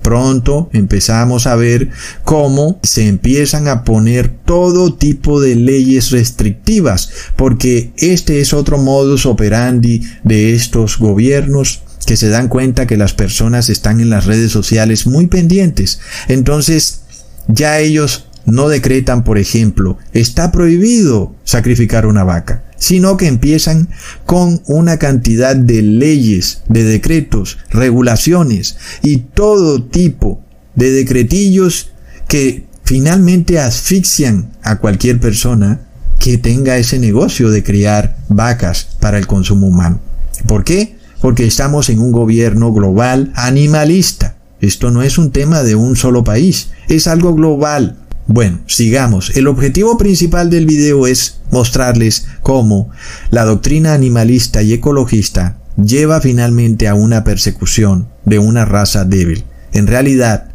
[0.01, 1.89] Pronto empezamos a ver
[2.23, 9.25] cómo se empiezan a poner todo tipo de leyes restrictivas, porque este es otro modus
[9.25, 14.51] operandi de estos gobiernos que se dan cuenta que las personas están en las redes
[14.51, 15.99] sociales muy pendientes.
[16.27, 17.01] Entonces,
[17.47, 23.89] ya ellos no decretan, por ejemplo, está prohibido sacrificar una vaca, sino que empiezan
[24.25, 30.41] con una cantidad de leyes, de decretos, regulaciones y todo tipo
[30.75, 31.91] de decretillos
[32.27, 35.81] que finalmente asfixian a cualquier persona
[36.19, 40.01] que tenga ese negocio de criar vacas para el consumo humano.
[40.47, 40.99] ¿Por qué?
[41.21, 44.35] porque estamos en un gobierno global animalista.
[44.61, 47.97] Esto no es un tema de un solo país, es algo global.
[48.31, 49.35] Bueno, sigamos.
[49.35, 52.91] El objetivo principal del video es mostrarles cómo
[53.31, 59.45] la doctrina animalista y ecologista lleva finalmente a una persecución de una raza débil.
[59.73, 60.51] En realidad,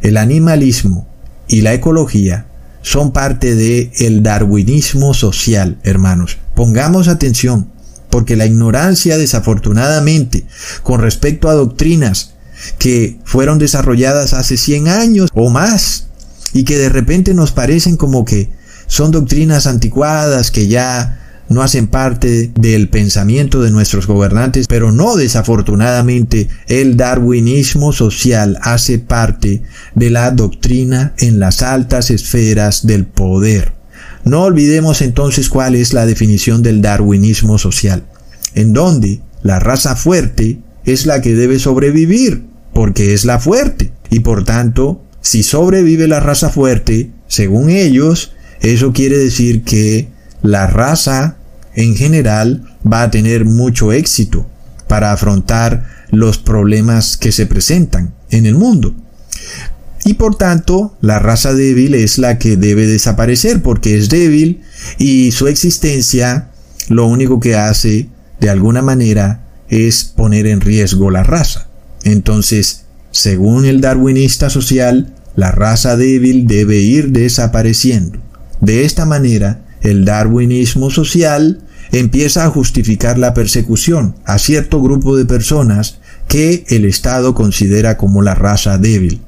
[0.00, 1.06] el animalismo
[1.48, 2.46] y la ecología
[2.80, 6.38] son parte de el darwinismo social, hermanos.
[6.54, 7.70] Pongamos atención
[8.08, 10.46] porque la ignorancia desafortunadamente
[10.82, 12.32] con respecto a doctrinas
[12.78, 16.07] que fueron desarrolladas hace 100 años o más
[16.52, 18.50] y que de repente nos parecen como que
[18.86, 21.18] son doctrinas anticuadas que ya
[21.48, 28.98] no hacen parte del pensamiento de nuestros gobernantes, pero no desafortunadamente el darwinismo social hace
[28.98, 29.62] parte
[29.94, 33.72] de la doctrina en las altas esferas del poder.
[34.24, 38.04] No olvidemos entonces cuál es la definición del darwinismo social,
[38.54, 42.44] en donde la raza fuerte es la que debe sobrevivir,
[42.74, 48.92] porque es la fuerte, y por tanto, si sobrevive la raza fuerte, según ellos, eso
[48.92, 50.08] quiere decir que
[50.42, 51.36] la raza
[51.74, 54.46] en general va a tener mucho éxito
[54.88, 58.94] para afrontar los problemas que se presentan en el mundo.
[60.04, 64.62] Y por tanto, la raza débil es la que debe desaparecer porque es débil
[64.96, 66.48] y su existencia
[66.88, 68.08] lo único que hace
[68.40, 71.68] de alguna manera es poner en riesgo la raza.
[72.04, 72.86] Entonces,
[73.18, 78.20] según el darwinista social, la raza débil debe ir desapareciendo.
[78.60, 81.58] De esta manera, el darwinismo social
[81.90, 85.98] empieza a justificar la persecución a cierto grupo de personas
[86.28, 89.20] que el Estado considera como la raza débil.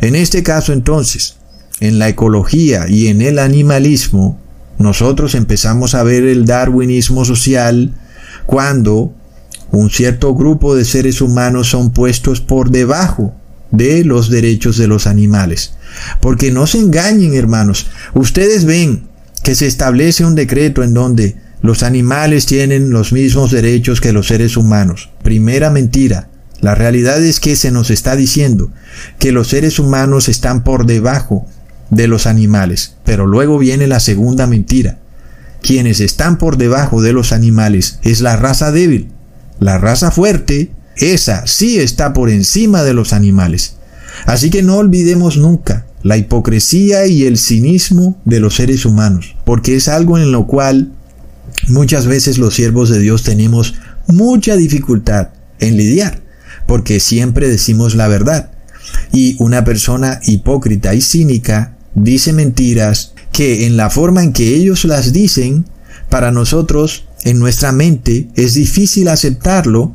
[0.00, 1.34] En este caso entonces,
[1.80, 4.38] en la ecología y en el animalismo,
[4.78, 7.92] nosotros empezamos a ver el darwinismo social
[8.46, 9.12] cuando
[9.72, 13.34] un cierto grupo de seres humanos son puestos por debajo
[13.70, 15.72] de los derechos de los animales.
[16.20, 17.88] Porque no se engañen, hermanos.
[18.14, 19.08] Ustedes ven
[19.42, 24.28] que se establece un decreto en donde los animales tienen los mismos derechos que los
[24.28, 25.10] seres humanos.
[25.22, 26.28] Primera mentira.
[26.60, 28.70] La realidad es que se nos está diciendo
[29.18, 31.46] que los seres humanos están por debajo
[31.90, 32.94] de los animales.
[33.04, 34.98] Pero luego viene la segunda mentira.
[35.62, 39.08] Quienes están por debajo de los animales es la raza débil.
[39.62, 43.76] La raza fuerte, esa sí está por encima de los animales.
[44.26, 49.76] Así que no olvidemos nunca la hipocresía y el cinismo de los seres humanos, porque
[49.76, 50.90] es algo en lo cual
[51.68, 53.74] muchas veces los siervos de Dios tenemos
[54.08, 55.28] mucha dificultad
[55.60, 56.20] en lidiar,
[56.66, 58.50] porque siempre decimos la verdad.
[59.12, 64.84] Y una persona hipócrita y cínica dice mentiras que en la forma en que ellos
[64.84, 65.66] las dicen,
[66.08, 69.92] para nosotros, en nuestra mente, es difícil aceptarlo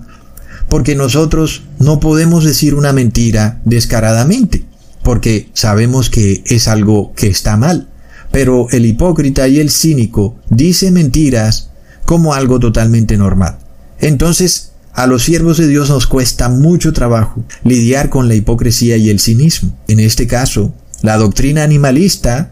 [0.70, 4.66] porque nosotros no podemos decir una mentira descaradamente,
[5.04, 7.88] porque sabemos que es algo que está mal.
[8.32, 11.70] Pero el hipócrita y el cínico dice mentiras
[12.06, 13.58] como algo totalmente normal.
[14.00, 19.10] Entonces, a los siervos de Dios nos cuesta mucho trabajo lidiar con la hipocresía y
[19.10, 19.78] el cinismo.
[19.88, 22.52] En este caso, la doctrina animalista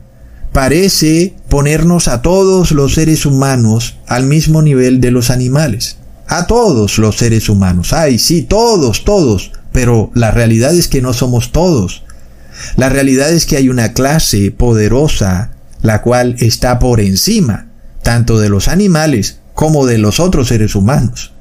[0.56, 5.98] parece ponernos a todos los seres humanos al mismo nivel de los animales.
[6.28, 7.92] A todos los seres humanos.
[7.92, 9.52] Ay, sí, todos, todos.
[9.74, 12.06] Pero la realidad es que no somos todos.
[12.78, 15.52] La realidad es que hay una clase poderosa,
[15.82, 17.68] la cual está por encima,
[18.02, 21.34] tanto de los animales como de los otros seres humanos.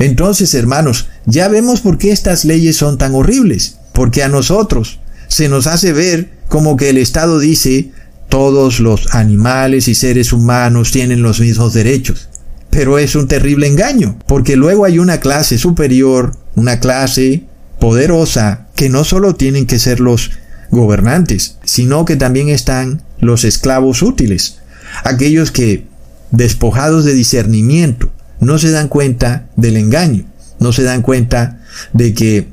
[0.00, 3.78] Entonces, hermanos, ya vemos por qué estas leyes son tan horribles.
[3.92, 4.98] Porque a nosotros
[5.28, 7.92] se nos hace ver como que el Estado dice,
[8.36, 12.28] todos los animales y seres humanos tienen los mismos derechos.
[12.68, 17.44] Pero es un terrible engaño, porque luego hay una clase superior, una clase
[17.80, 20.32] poderosa, que no solo tienen que ser los
[20.70, 24.58] gobernantes, sino que también están los esclavos útiles,
[25.02, 25.86] aquellos que,
[26.30, 30.26] despojados de discernimiento, no se dan cuenta del engaño,
[30.60, 31.64] no se dan cuenta
[31.94, 32.48] de que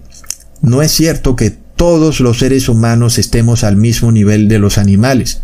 [0.62, 5.42] no es cierto que todos los seres humanos estemos al mismo nivel de los animales,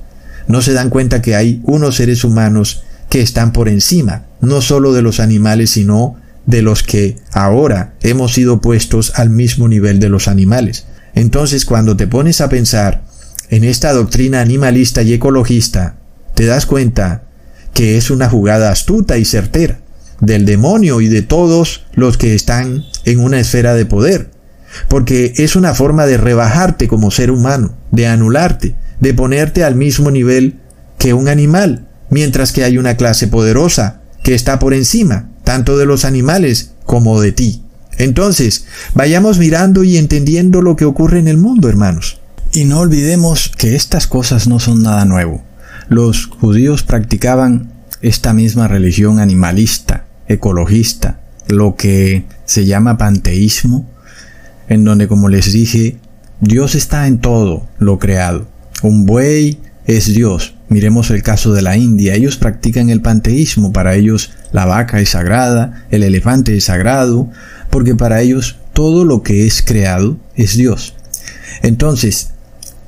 [0.50, 4.94] no se dan cuenta que hay unos seres humanos que están por encima, no solo
[4.94, 10.10] de los animales, sino de los que ahora hemos sido puestos al mismo nivel de
[10.10, 10.88] los animales.
[11.14, 13.04] Entonces, cuando te pones a pensar
[13.52, 15.98] en esta doctrina animalista y ecologista,
[16.34, 17.26] te das cuenta
[17.76, 19.82] que es una jugada astuta y certera
[20.20, 24.32] del demonio y de todos los que están en una esfera de poder,
[24.88, 30.12] porque es una forma de rebajarte como ser humano, de anularte, de ponerte al mismo
[30.12, 30.60] nivel
[30.98, 35.86] que un animal, mientras que hay una clase poderosa que está por encima, tanto de
[35.86, 37.64] los animales como de ti.
[37.98, 42.22] Entonces, vayamos mirando y entendiendo lo que ocurre en el mundo, hermanos.
[42.54, 45.44] Y no olvidemos que estas cosas no son nada nuevo.
[45.88, 47.72] Los judíos practicaban
[48.02, 53.90] esta misma religión animalista, ecologista, lo que se llama panteísmo,
[54.68, 55.98] en donde, como les dije,
[56.42, 58.48] Dios está en todo lo creado.
[58.82, 60.56] Un buey es Dios.
[60.70, 62.16] Miremos el caso de la India.
[62.16, 63.74] Ellos practican el panteísmo.
[63.74, 67.30] Para ellos la vaca es sagrada, el elefante es sagrado,
[67.70, 70.96] porque para ellos todo lo que es creado es Dios.
[71.62, 72.32] Entonces,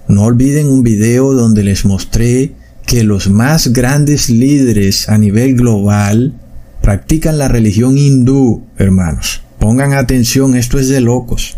[0.07, 2.53] no olviden un video donde les mostré
[2.85, 6.33] que los más grandes líderes a nivel global
[6.81, 9.41] practican la religión hindú, hermanos.
[9.59, 11.57] Pongan atención, esto es de locos.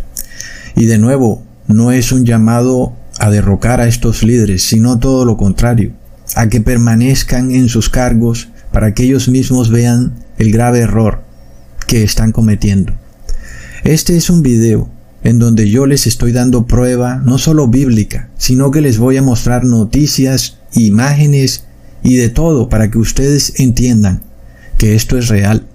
[0.75, 2.93] Y de nuevo, no es un llamado
[3.23, 5.93] a derrocar a estos líderes, sino todo lo contrario,
[6.35, 11.23] a que permanezcan en sus cargos para que ellos mismos vean el grave error
[11.87, 12.91] que están cometiendo.
[13.85, 14.89] Este es un video
[15.23, 19.21] en donde yo les estoy dando prueba no solo bíblica, sino que les voy a
[19.21, 21.63] mostrar noticias, imágenes
[22.03, 24.21] y de todo para que ustedes entiendan
[24.77, 25.65] que esto es real.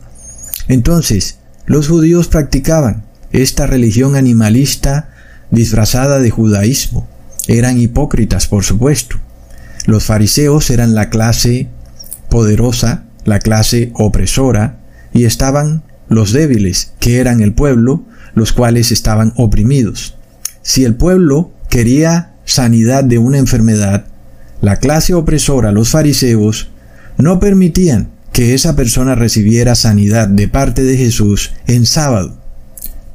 [0.69, 5.09] Entonces, los judíos practicaban esta religión animalista
[5.51, 7.09] disfrazada de judaísmo,
[7.49, 9.17] eran hipócritas, por supuesto.
[9.87, 11.69] Los fariseos eran la clase
[12.29, 14.79] poderosa, la clase opresora,
[15.13, 20.17] y estaban los débiles, que eran el pueblo, los cuales estaban oprimidos.
[20.63, 24.07] Si el pueblo quería sanidad de una enfermedad,
[24.61, 26.69] la clase opresora, los fariseos,
[27.17, 32.39] no permitían que esa persona recibiera sanidad de parte de Jesús en sábado.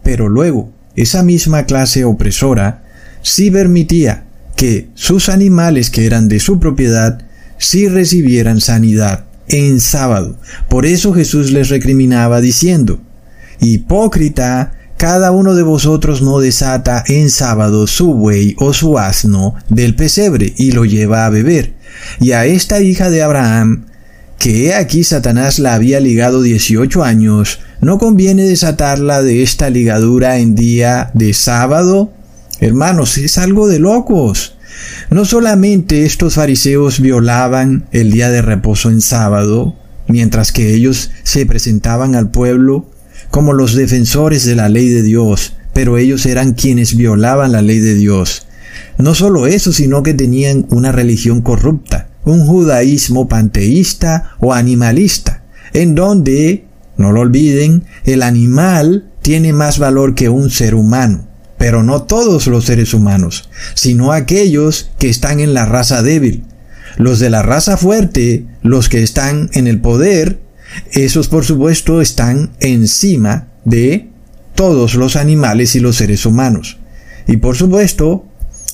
[0.03, 2.82] Pero luego, esa misma clase opresora
[3.23, 7.19] sí permitía que sus animales que eran de su propiedad
[7.57, 10.37] sí recibieran sanidad en sábado.
[10.69, 13.01] Por eso Jesús les recriminaba diciendo,
[13.59, 19.95] Hipócrita, cada uno de vosotros no desata en sábado su buey o su asno del
[19.95, 21.73] pesebre y lo lleva a beber.
[22.19, 23.85] Y a esta hija de Abraham,
[24.39, 30.37] que he aquí Satanás la había ligado dieciocho años, ¿no conviene desatarla de esta ligadura
[30.37, 32.11] en día de sábado?
[32.63, 34.55] Hermanos, es algo de locos.
[35.09, 39.75] No solamente estos fariseos violaban el día de reposo en sábado,
[40.07, 42.89] mientras que ellos se presentaban al pueblo
[43.29, 47.79] como los defensores de la ley de Dios, pero ellos eran quienes violaban la ley
[47.79, 48.47] de Dios.
[48.97, 55.43] No solo eso, sino que tenían una religión corrupta, un judaísmo panteísta o animalista,
[55.73, 56.63] en donde,
[56.95, 61.32] no lo olviden, el animal tiene más valor que un ser humano
[61.63, 66.43] pero no todos los seres humanos, sino aquellos que están en la raza débil.
[66.97, 70.41] Los de la raza fuerte, los que están en el poder,
[70.91, 74.09] esos por supuesto están encima de
[74.55, 76.79] todos los animales y los seres humanos.
[77.27, 78.25] Y por supuesto,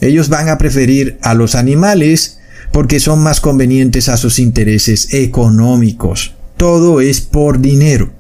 [0.02, 2.40] ellos van a preferir a los animales
[2.72, 6.34] porque son más convenientes a sus intereses económicos.
[6.58, 8.12] Todo es por dinero.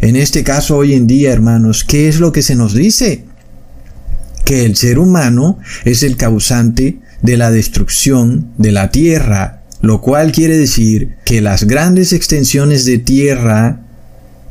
[0.00, 3.27] En este caso hoy en día, hermanos, ¿qué es lo que se nos dice?
[4.48, 10.32] Que el ser humano es el causante de la destrucción de la tierra, lo cual
[10.32, 13.82] quiere decir que las grandes extensiones de tierra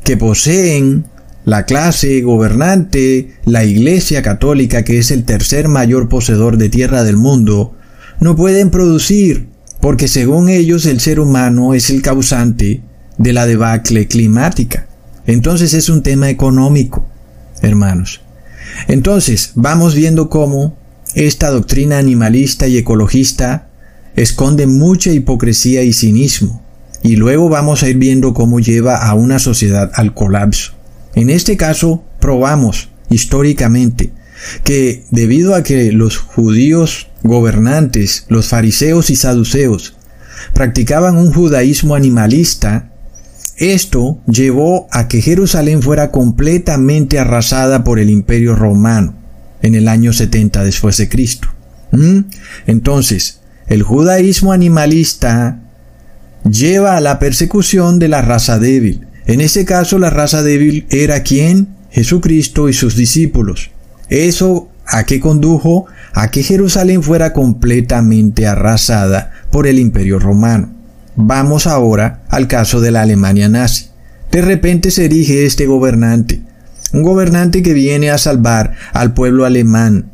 [0.04, 1.06] que poseen
[1.44, 7.16] la clase gobernante, la Iglesia Católica, que es el tercer mayor poseedor de tierra del
[7.16, 7.74] mundo,
[8.20, 9.48] no pueden producir,
[9.80, 12.82] porque según ellos el ser humano es el causante
[13.16, 14.86] de la debacle climática.
[15.26, 17.04] Entonces es un tema económico,
[17.62, 18.20] hermanos.
[18.86, 20.76] Entonces, vamos viendo cómo
[21.14, 23.68] esta doctrina animalista y ecologista
[24.16, 26.62] esconde mucha hipocresía y cinismo,
[27.02, 30.72] y luego vamos a ir viendo cómo lleva a una sociedad al colapso.
[31.14, 34.12] En este caso, probamos históricamente
[34.64, 39.94] que debido a que los judíos gobernantes, los fariseos y saduceos,
[40.54, 42.92] practicaban un judaísmo animalista,
[43.58, 49.14] esto llevó a que Jerusalén fuera completamente arrasada por el imperio romano
[49.62, 51.48] en el año 70 después de Cristo.
[51.90, 52.20] ¿Mm?
[52.66, 55.60] Entonces, el judaísmo animalista
[56.48, 59.06] lleva a la persecución de la raza débil.
[59.26, 61.68] En ese caso, la raza débil era quien?
[61.90, 63.70] Jesucristo y sus discípulos.
[64.08, 70.77] Eso a qué condujo a que Jerusalén fuera completamente arrasada por el imperio romano.
[71.20, 73.86] Vamos ahora al caso de la Alemania nazi.
[74.30, 76.42] De repente se erige este gobernante,
[76.92, 80.12] un gobernante que viene a salvar al pueblo alemán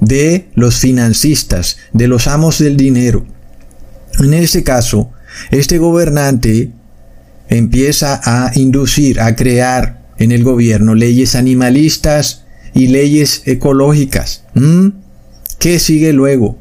[0.00, 3.24] de los financistas, de los amos del dinero.
[4.18, 5.12] En este caso,
[5.52, 6.72] este gobernante
[7.48, 14.42] empieza a inducir, a crear en el gobierno leyes animalistas y leyes ecológicas.
[14.54, 14.88] ¿Mm?
[15.60, 16.58] ¿Qué sigue luego?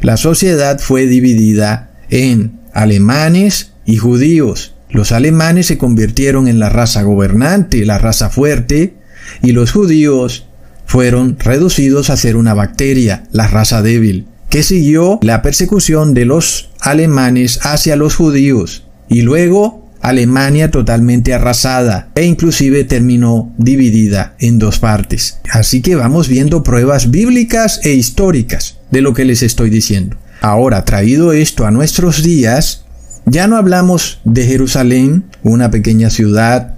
[0.00, 4.74] La sociedad fue dividida en alemanes y judíos.
[4.90, 8.94] Los alemanes se convirtieron en la raza gobernante, la raza fuerte,
[9.42, 10.46] y los judíos
[10.84, 16.70] fueron reducidos a ser una bacteria, la raza débil, que siguió la persecución de los
[16.80, 24.78] alemanes hacia los judíos, y luego Alemania totalmente arrasada e inclusive terminó dividida en dos
[24.78, 25.38] partes.
[25.50, 30.16] Así que vamos viendo pruebas bíblicas e históricas de lo que les estoy diciendo.
[30.40, 32.84] Ahora, traído esto a nuestros días,
[33.24, 36.76] ya no hablamos de Jerusalén, una pequeña ciudad,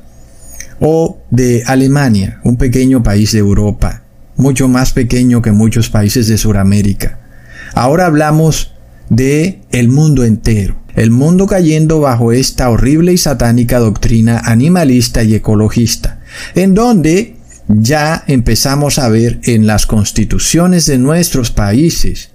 [0.81, 4.03] o de Alemania, un pequeño país de Europa,
[4.37, 7.19] mucho más pequeño que muchos países de Sudamérica.
[7.75, 8.75] Ahora hablamos
[9.11, 15.35] de el mundo entero, el mundo cayendo bajo esta horrible y satánica doctrina animalista y
[15.35, 16.21] ecologista,
[16.55, 17.37] en donde
[17.69, 22.31] ya empezamos a ver en las constituciones de nuestros países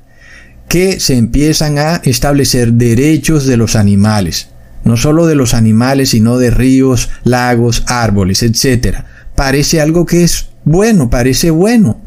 [0.73, 4.47] que se empiezan a establecer derechos de los animales,
[4.83, 9.01] no solo de los animales, sino de ríos, lagos, árboles, etc.
[9.35, 12.01] Parece algo que es bueno, parece bueno,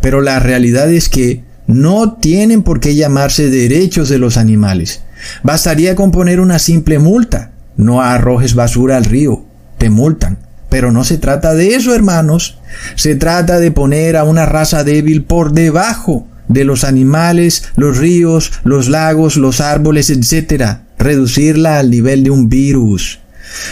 [0.00, 5.04] pero la realidad es que no tienen por qué llamarse derechos de los animales.
[5.44, 7.52] Bastaría con poner una simple multa.
[7.76, 9.44] No arrojes basura al río,
[9.78, 10.38] te multan.
[10.70, 12.58] Pero no se trata de eso, hermanos.
[12.96, 18.52] Se trata de poner a una raza débil por debajo de los animales, los ríos,
[18.64, 20.80] los lagos, los árboles, etc.
[20.98, 23.20] Reducirla al nivel de un virus.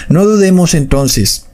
[0.09, 1.47] No dudemos entonces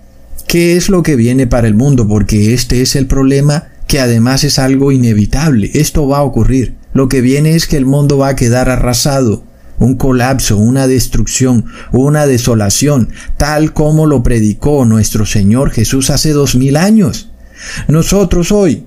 [0.47, 4.45] qué es lo que viene para el mundo, porque este es el problema que además
[4.45, 5.71] es algo inevitable.
[5.75, 6.75] Esto va a ocurrir.
[6.93, 9.45] Lo que viene es que el mundo va a quedar arrasado
[9.79, 16.55] un colapso, una destrucción, una desolación, tal como lo predicó nuestro Señor Jesús hace dos
[16.55, 17.31] mil años.
[17.89, 18.85] Nosotros hoy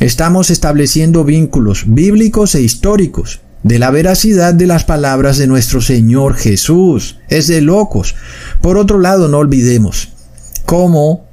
[0.00, 6.34] estamos estableciendo vínculos bíblicos e históricos de la veracidad de las palabras de nuestro Señor
[6.34, 7.18] Jesús.
[7.28, 8.14] Es de locos.
[8.60, 10.10] Por otro lado, no olvidemos
[10.66, 11.26] cómo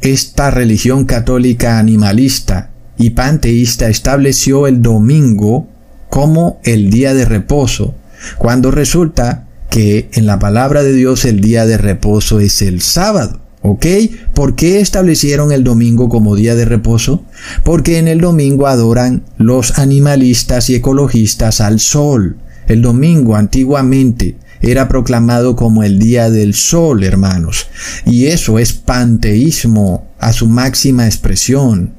[0.00, 5.68] esta religión católica animalista y panteísta estableció el domingo
[6.10, 7.94] como el día de reposo
[8.38, 13.40] cuando resulta que en la palabra de Dios el día de reposo es el sábado.
[13.62, 13.86] ¿Ok?
[14.34, 17.24] ¿Por qué establecieron el domingo como día de reposo?
[17.64, 22.36] Porque en el domingo adoran los animalistas y ecologistas al sol.
[22.68, 27.66] El domingo antiguamente era proclamado como el día del sol, hermanos.
[28.06, 31.94] Y eso es panteísmo a su máxima expresión,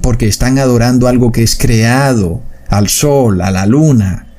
[0.00, 4.31] porque están adorando algo que es creado, al sol, a la luna,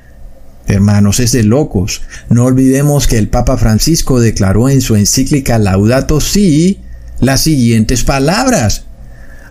[0.68, 2.01] Hermanos, es de locos.
[2.30, 6.80] No olvidemos que el Papa Francisco declaró en su encíclica Laudato Si
[7.20, 8.86] las siguientes palabras.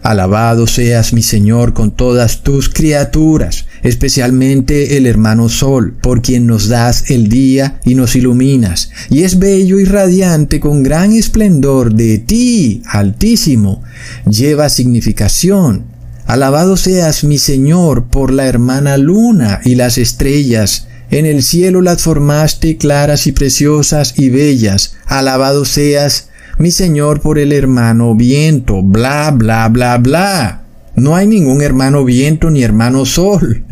[0.02, 6.66] Alabado seas mi Señor con todas tus criaturas, especialmente el hermano Sol, por quien nos
[6.66, 12.18] das el día y nos iluminas, y es bello y radiante con gran esplendor de
[12.18, 13.84] ti, Altísimo,
[14.28, 15.84] lleva significación.
[16.26, 22.02] Alabado seas mi Señor por la hermana Luna y las estrellas, en el cielo las
[22.02, 24.96] formaste claras y preciosas y bellas.
[25.04, 28.82] Alabado seas, mi Señor, por el hermano viento.
[28.82, 30.62] Bla, bla, bla, bla.
[30.96, 33.62] No hay ningún hermano viento ni hermano sol.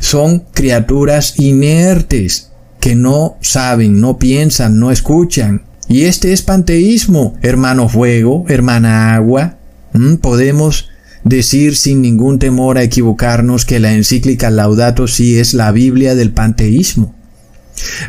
[0.00, 5.62] Son criaturas inertes que no saben, no piensan, no escuchan.
[5.88, 9.58] Y este es panteísmo, hermano fuego, hermana agua.
[9.92, 10.16] ¿Mm?
[10.16, 10.89] Podemos
[11.24, 16.30] decir sin ningún temor a equivocarnos que la encíclica Laudato Si es la Biblia del
[16.32, 17.14] panteísmo.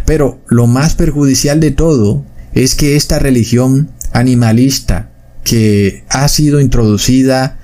[0.05, 5.11] Pero lo más perjudicial de todo es que esta religión animalista
[5.43, 7.57] que ha sido introducida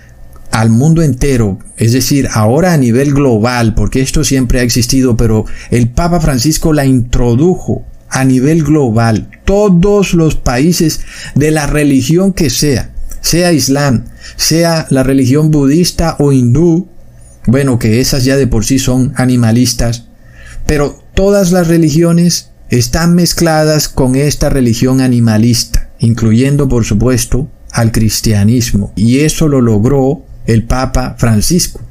[0.52, 5.45] al mundo entero, es decir, ahora a nivel global, porque esto siempre ha existido, pero
[5.70, 11.02] el Papa Francisco la introdujo a nivel global, todos los países
[11.36, 12.91] de la religión que sea,
[13.22, 14.05] sea Islam,
[14.36, 16.88] sea la religión budista o hindú,
[17.45, 20.05] bueno, que esas ya de por sí son animalistas,
[20.65, 28.91] pero todas las religiones están mezcladas con esta religión animalista, incluyendo por supuesto al cristianismo,
[28.95, 31.82] y eso lo logró el Papa Francisco.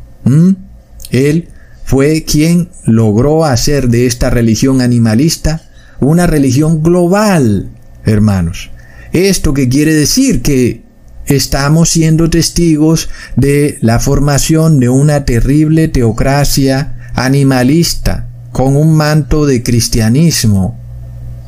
[1.10, 1.48] Él
[1.84, 5.62] fue quien logró hacer de esta religión animalista
[6.00, 7.70] una religión global,
[8.04, 8.70] hermanos.
[9.12, 10.82] Esto que quiere decir que
[11.26, 19.62] estamos siendo testigos de la formación de una terrible teocracia animalista con un manto de
[19.62, 20.78] cristianismo.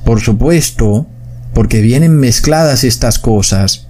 [0.05, 1.07] Por supuesto,
[1.55, 3.87] porque vienen mezcladas estas cosas,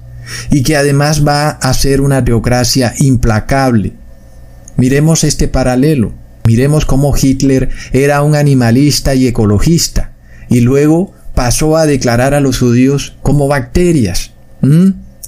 [0.51, 3.95] y que además va a ser una teocracia implacable.
[4.77, 6.13] Miremos este paralelo.
[6.45, 10.13] Miremos cómo Hitler era un animalista y ecologista,
[10.49, 14.33] y luego pasó a declarar a los judíos como bacterias.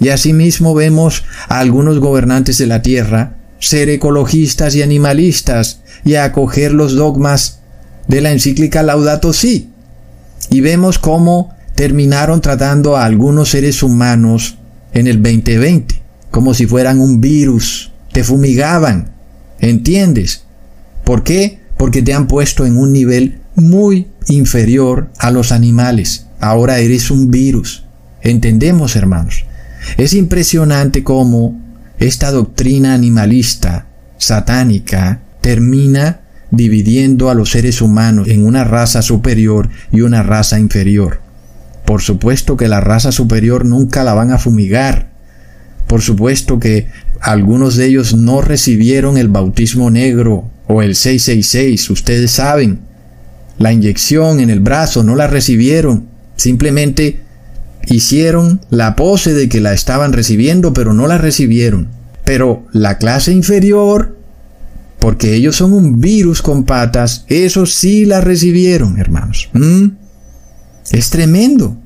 [0.00, 6.72] Y asimismo vemos a algunos gobernantes de la tierra ser ecologistas y animalistas y acoger
[6.72, 7.60] los dogmas
[8.08, 9.70] de la encíclica Laudato Si.
[10.48, 14.56] Y vemos cómo terminaron tratando a algunos seres humanos
[14.92, 17.92] en el 2020 como si fueran un virus.
[18.12, 19.12] Te fumigaban.
[19.58, 20.44] ¿Entiendes?
[21.04, 21.60] ¿Por qué?
[21.76, 26.26] Porque te han puesto en un nivel muy inferior a los animales.
[26.40, 27.84] Ahora eres un virus.
[28.22, 29.44] ¿Entendemos, hermanos?
[29.96, 31.60] Es impresionante cómo
[31.98, 33.86] esta doctrina animalista,
[34.18, 36.20] satánica, termina
[36.50, 41.20] dividiendo a los seres humanos en una raza superior y una raza inferior.
[41.84, 45.10] Por supuesto que la raza superior nunca la van a fumigar.
[45.86, 46.86] Por supuesto que
[47.20, 52.80] algunos de ellos no recibieron el bautismo negro o el 666, ustedes saben.
[53.58, 56.06] La inyección en el brazo no la recibieron.
[56.36, 57.20] Simplemente
[57.86, 61.88] hicieron la pose de que la estaban recibiendo, pero no la recibieron.
[62.24, 64.16] Pero la clase inferior,
[64.98, 69.48] porque ellos son un virus con patas, eso sí la recibieron, hermanos.
[69.52, 69.88] ¿Mm?
[70.92, 71.76] Es tremendo.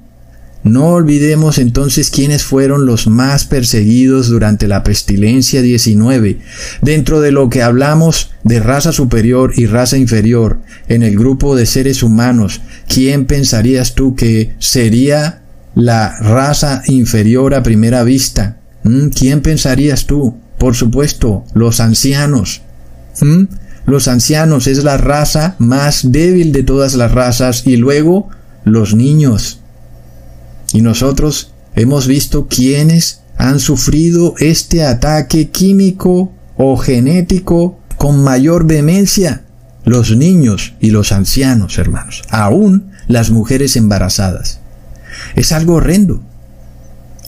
[0.65, 6.39] No olvidemos entonces quiénes fueron los más perseguidos durante la pestilencia 19.
[6.81, 11.67] Dentro de lo que hablamos de raza superior y raza inferior en el grupo de
[11.67, 15.44] seres humanos, ¿quién pensarías tú que sería
[15.75, 18.59] la raza inferior a primera vista?
[18.85, 19.09] ¿Mm?
[19.09, 20.37] ¿Quién pensarías tú?
[20.59, 22.63] Por supuesto, los ancianos.
[23.21, 23.45] ¿Mm?
[23.87, 28.29] Los ancianos es la raza más débil de todas las razas y luego
[28.65, 29.61] los niños.
[30.73, 39.45] Y nosotros hemos visto quienes han sufrido este ataque químico o genético con mayor vehemencia.
[39.85, 42.23] Los niños y los ancianos, hermanos.
[42.31, 44.61] Aún las mujeres embarazadas.
[45.35, 46.23] Es algo horrendo.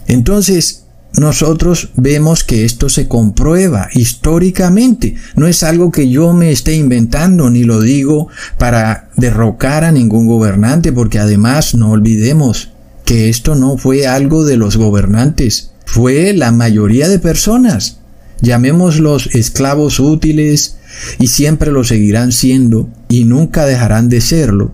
[0.06, 0.84] Entonces,
[1.18, 5.16] nosotros vemos que esto se comprueba históricamente.
[5.34, 8.28] No es algo que yo me esté inventando ni lo digo
[8.58, 12.70] para derrocar a ningún gobernante, porque además no olvidemos
[13.06, 18.00] que esto no fue algo de los gobernantes, fue la mayoría de personas.
[18.42, 20.76] Llamémoslos esclavos útiles
[21.18, 24.72] y siempre lo seguirán siendo y nunca dejarán de serlo.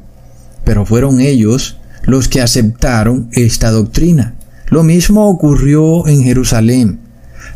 [0.65, 4.35] Pero fueron ellos los que aceptaron esta doctrina.
[4.69, 7.01] Lo mismo ocurrió en Jerusalén.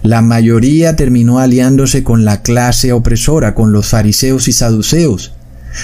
[0.02, 5.32] La mayoría terminó aliándose con la clase opresora, con los fariseos y saduceos,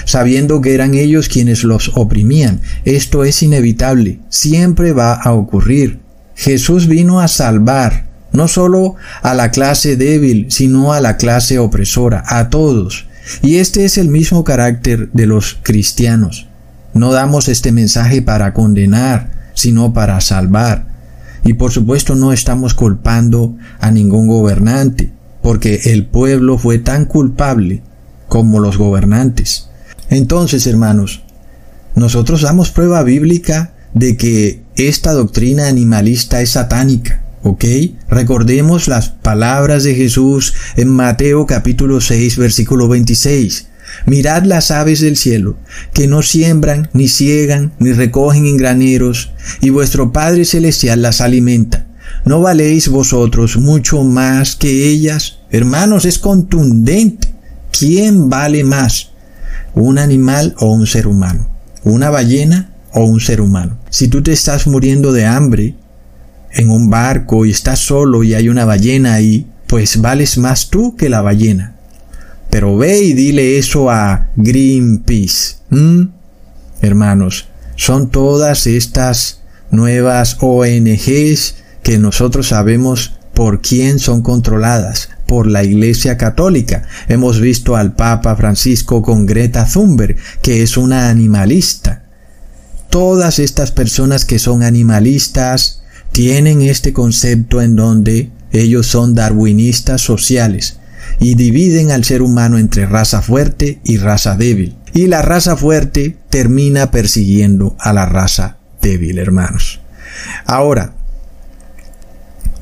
[0.05, 2.61] sabiendo que eran ellos quienes los oprimían.
[2.85, 6.01] Esto es inevitable, siempre va a ocurrir.
[6.35, 12.25] Jesús vino a salvar no solo a la clase débil, sino a la clase opresora,
[12.27, 13.07] a todos.
[13.43, 16.47] Y este es el mismo carácter de los cristianos.
[16.95, 20.87] No damos este mensaje para condenar, sino para salvar.
[21.45, 25.13] Y por supuesto no estamos culpando a ningún gobernante,
[25.43, 27.83] porque el pueblo fue tan culpable
[28.29, 29.69] como los gobernantes.
[30.09, 31.23] Entonces, hermanos,
[31.95, 37.65] nosotros damos prueba bíblica de que esta doctrina animalista es satánica, ¿ok?
[38.09, 43.69] Recordemos las palabras de Jesús en Mateo capítulo 6 versículo 26.
[44.07, 45.57] Mirad las aves del cielo,
[45.93, 51.87] que no siembran, ni ciegan, ni recogen en graneros, y vuestro Padre Celestial las alimenta.
[52.25, 55.39] ¿No valéis vosotros mucho más que ellas?
[55.51, 57.33] Hermanos, es contundente.
[57.77, 59.11] ¿Quién vale más?
[59.75, 61.49] ¿Un animal o un ser humano?
[61.85, 63.79] ¿Una ballena o un ser humano?
[63.91, 65.75] Si tú te estás muriendo de hambre
[66.53, 70.97] en un barco y estás solo y hay una ballena ahí, pues vales más tú
[70.97, 71.77] que la ballena.
[72.53, 75.57] Pero ve y dile eso a Greenpeace.
[76.83, 79.41] Hermanos, son todas estas
[79.71, 86.83] nuevas ONGs que nosotros sabemos por quién son controladas, por la Iglesia Católica.
[87.09, 92.05] Hemos visto al Papa Francisco con Greta Thunberg, que es una animalista.
[92.91, 100.77] Todas estas personas que son animalistas tienen este concepto en donde ellos son darwinistas sociales
[101.21, 104.77] y dividen al ser humano entre raza fuerte y raza débil.
[104.95, 109.81] Y la raza fuerte termina persiguiendo a la raza débil, hermanos.
[110.45, 110.95] Ahora,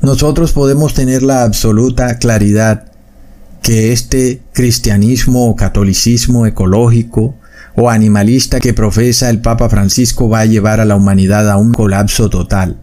[0.01, 2.91] nosotros podemos tener la absoluta claridad
[3.61, 7.35] que este cristianismo o catolicismo ecológico
[7.75, 11.71] o animalista que profesa el Papa Francisco va a llevar a la humanidad a un
[11.71, 12.77] colapso total.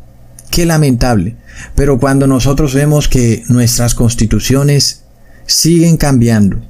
[0.50, 1.36] Qué lamentable.
[1.74, 5.04] Pero cuando nosotros vemos que nuestras constituciones
[5.49, 6.61] siguen cambiando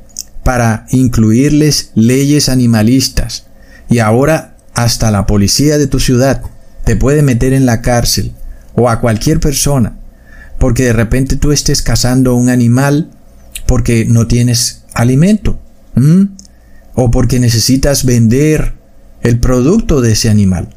[0.43, 3.45] para incluirles leyes animalistas.
[3.91, 6.41] Y ahora hasta la policía de tu ciudad
[6.85, 8.33] te puede meter en la cárcel
[8.75, 9.99] o a cualquier persona
[10.59, 13.11] porque de repente tú estés cazando un animal
[13.67, 15.59] porque no tienes alimento
[16.95, 18.75] o porque necesitas vender
[19.23, 20.69] el producto de ese animal.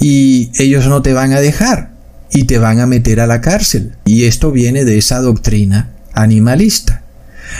[0.00, 1.92] Y ellos no te van a dejar
[2.32, 3.92] y te van a meter a la cárcel.
[4.04, 6.99] Y esto viene de esa doctrina animalista.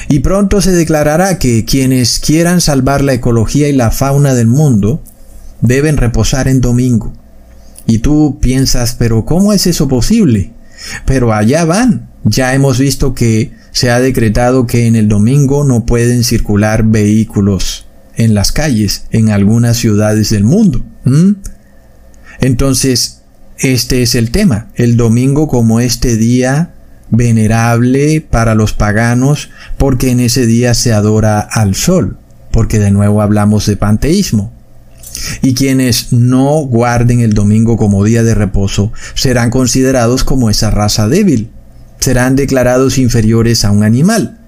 [0.09, 5.03] Y pronto se declarará que quienes quieran salvar la ecología y la fauna del mundo
[5.61, 7.13] deben reposar en domingo.
[7.87, 10.53] Y tú piensas, pero ¿cómo es eso posible?
[11.07, 12.09] Pero allá van.
[12.25, 17.87] Ya hemos visto que se ha decretado que en el domingo no pueden circular vehículos
[18.17, 20.85] en las calles en algunas ciudades del mundo.
[22.41, 23.23] Entonces,
[23.59, 24.71] este es el tema.
[24.75, 26.75] El domingo como este día
[27.11, 32.17] venerable para los paganos porque en ese día se adora al sol,
[32.51, 34.53] porque de nuevo hablamos de panteísmo.
[35.43, 41.09] Y quienes no guarden el domingo como día de reposo serán considerados como esa raza
[41.09, 41.51] débil,
[41.99, 44.39] serán declarados inferiores a un animal,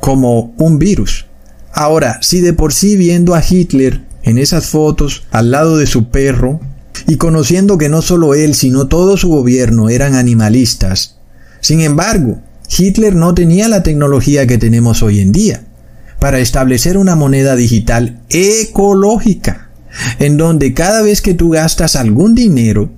[0.00, 1.26] como un virus.
[1.72, 6.10] Ahora, si de por sí viendo a Hitler en esas fotos al lado de su
[6.10, 6.60] perro,
[7.06, 11.19] y conociendo que no solo él, sino todo su gobierno eran animalistas.
[11.60, 12.40] Sin embargo,
[12.76, 15.62] Hitler no tenía la tecnología que tenemos hoy en día
[16.18, 19.70] para establecer una moneda digital ecológica,
[20.18, 22.90] en donde cada vez que tú gastas algún dinero,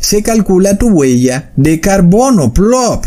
[0.00, 3.06] se calcula tu huella de carbono, plop.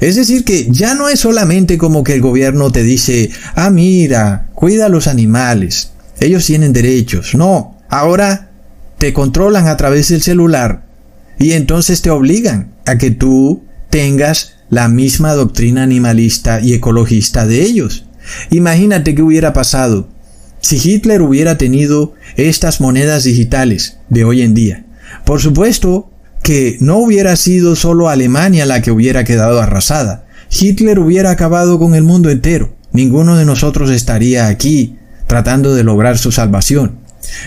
[0.00, 4.48] Es decir, que ya no es solamente como que el gobierno te dice, ah, mira,
[4.54, 5.90] cuida a los animales,
[6.20, 7.34] ellos tienen derechos.
[7.34, 8.50] No, ahora
[8.98, 10.84] te controlan a través del celular
[11.38, 17.62] y entonces te obligan a que tú tengas la misma doctrina animalista y ecologista de
[17.62, 18.04] ellos.
[18.50, 20.08] Imagínate qué hubiera pasado
[20.60, 24.84] si Hitler hubiera tenido estas monedas digitales de hoy en día.
[25.24, 26.10] Por supuesto
[26.42, 30.26] que no hubiera sido solo Alemania la que hubiera quedado arrasada.
[30.50, 32.74] Hitler hubiera acabado con el mundo entero.
[32.92, 36.98] Ninguno de nosotros estaría aquí tratando de lograr su salvación.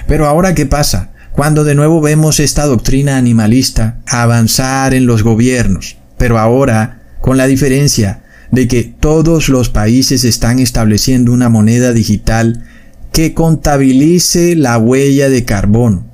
[0.08, 1.12] Pero ahora, ¿qué pasa?
[1.32, 7.48] Cuando de nuevo vemos esta doctrina animalista avanzar en los gobiernos, pero ahora con la
[7.48, 12.64] diferencia de que todos los países están estableciendo una moneda digital
[13.12, 16.06] que contabilice la huella de carbono.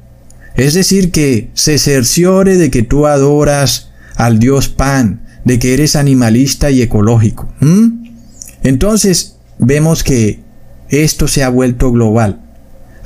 [0.56, 5.98] Es decir, que se cerciore de que tú adoras al dios Pan, de que eres
[5.98, 7.54] animalista y ecológico.
[8.64, 10.40] Entonces, vemos que
[10.88, 12.47] esto se ha vuelto global.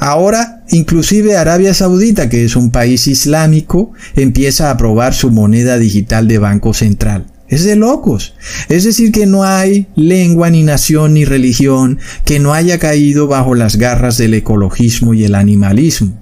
[0.03, 6.27] Ahora, inclusive Arabia Saudita, que es un país islámico, empieza a aprobar su moneda digital
[6.27, 7.27] de Banco Central.
[7.47, 8.33] Es de locos.
[8.67, 13.53] Es decir, que no hay lengua, ni nación, ni religión que no haya caído bajo
[13.53, 16.19] las garras del ecologismo y el animalismo.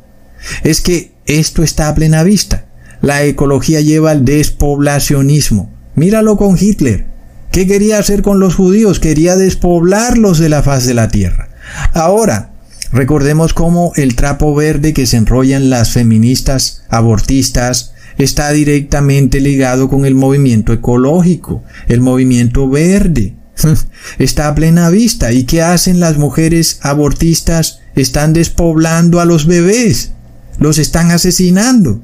[0.65, 2.65] Es que esto está a plena vista.
[3.01, 5.71] La ecología lleva al despoblacionismo.
[5.95, 7.05] Míralo con Hitler.
[7.49, 8.99] ¿Qué quería hacer con los judíos?
[8.99, 11.47] Quería despoblarlos de la faz de la tierra.
[11.93, 12.48] Ahora,
[12.91, 20.05] recordemos cómo el trapo verde que se enrollan las feministas abortistas, está directamente ligado con
[20.05, 23.35] el movimiento ecológico, el movimiento verde.
[24.19, 25.31] está a plena vista.
[25.31, 27.79] ¿Y qué hacen las mujeres abortistas?
[27.95, 30.11] Están despoblando a los bebés.
[30.59, 32.01] Los están asesinando.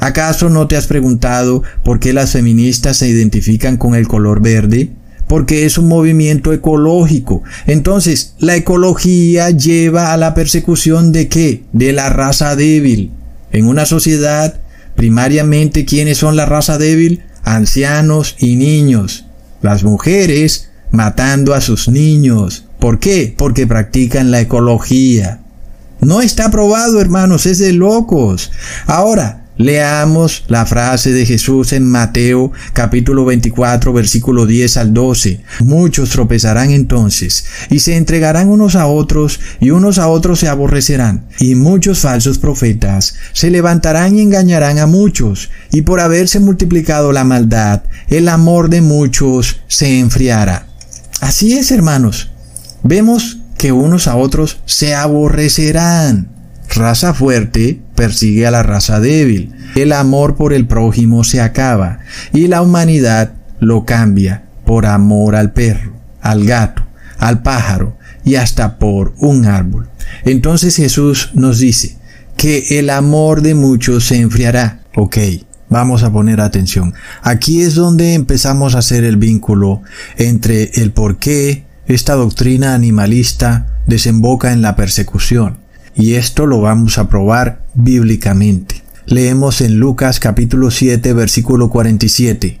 [0.00, 4.90] ¿Acaso no te has preguntado por qué las feministas se identifican con el color verde?
[5.30, 7.42] Porque es un movimiento ecológico.
[7.66, 11.62] Entonces, la ecología lleva a la persecución de qué?
[11.72, 13.12] De la raza débil.
[13.50, 14.60] En una sociedad
[15.00, 17.22] Primariamente, ¿quiénes son la raza débil?
[17.42, 19.24] Ancianos y niños.
[19.62, 22.66] Las mujeres matando a sus niños.
[22.78, 23.32] ¿Por qué?
[23.34, 25.40] Porque practican la ecología.
[26.00, 28.50] No está probado, hermanos, es de locos.
[28.86, 35.42] Ahora, Leamos la frase de Jesús en Mateo capítulo 24 versículo 10 al 12.
[35.60, 41.26] Muchos tropezarán entonces y se entregarán unos a otros y unos a otros se aborrecerán.
[41.40, 45.50] Y muchos falsos profetas se levantarán y engañarán a muchos.
[45.70, 50.68] Y por haberse multiplicado la maldad, el amor de muchos se enfriará.
[51.20, 52.30] Así es, hermanos.
[52.82, 56.39] Vemos que unos a otros se aborrecerán
[56.70, 59.52] raza fuerte persigue a la raza débil.
[59.74, 62.00] El amor por el prójimo se acaba
[62.32, 66.82] y la humanidad lo cambia por amor al perro, al gato,
[67.18, 69.88] al pájaro y hasta por un árbol.
[70.24, 71.96] Entonces Jesús nos dice
[72.36, 74.80] que el amor de muchos se enfriará.
[74.96, 75.18] Ok,
[75.68, 76.94] vamos a poner atención.
[77.22, 79.82] Aquí es donde empezamos a hacer el vínculo
[80.16, 85.58] entre el por qué esta doctrina animalista desemboca en la persecución
[85.94, 88.82] y esto lo vamos a probar bíblicamente.
[89.06, 92.60] Leemos en Lucas capítulo 7 versículo 47.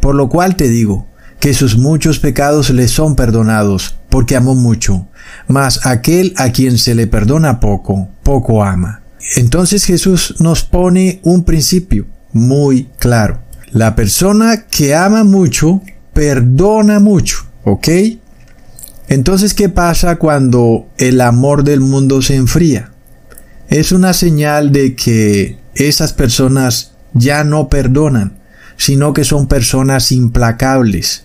[0.00, 1.06] Por lo cual te digo,
[1.40, 5.08] que sus muchos pecados le son perdonados, porque amó mucho,
[5.48, 9.02] mas aquel a quien se le perdona poco, poco ama.
[9.36, 13.40] Entonces Jesús nos pone un principio muy claro.
[13.72, 15.80] La persona que ama mucho,
[16.12, 17.88] perdona mucho, ¿ok?
[19.10, 22.92] Entonces, ¿qué pasa cuando el amor del mundo se enfría?
[23.68, 28.38] Es una señal de que esas personas ya no perdonan,
[28.76, 31.24] sino que son personas implacables.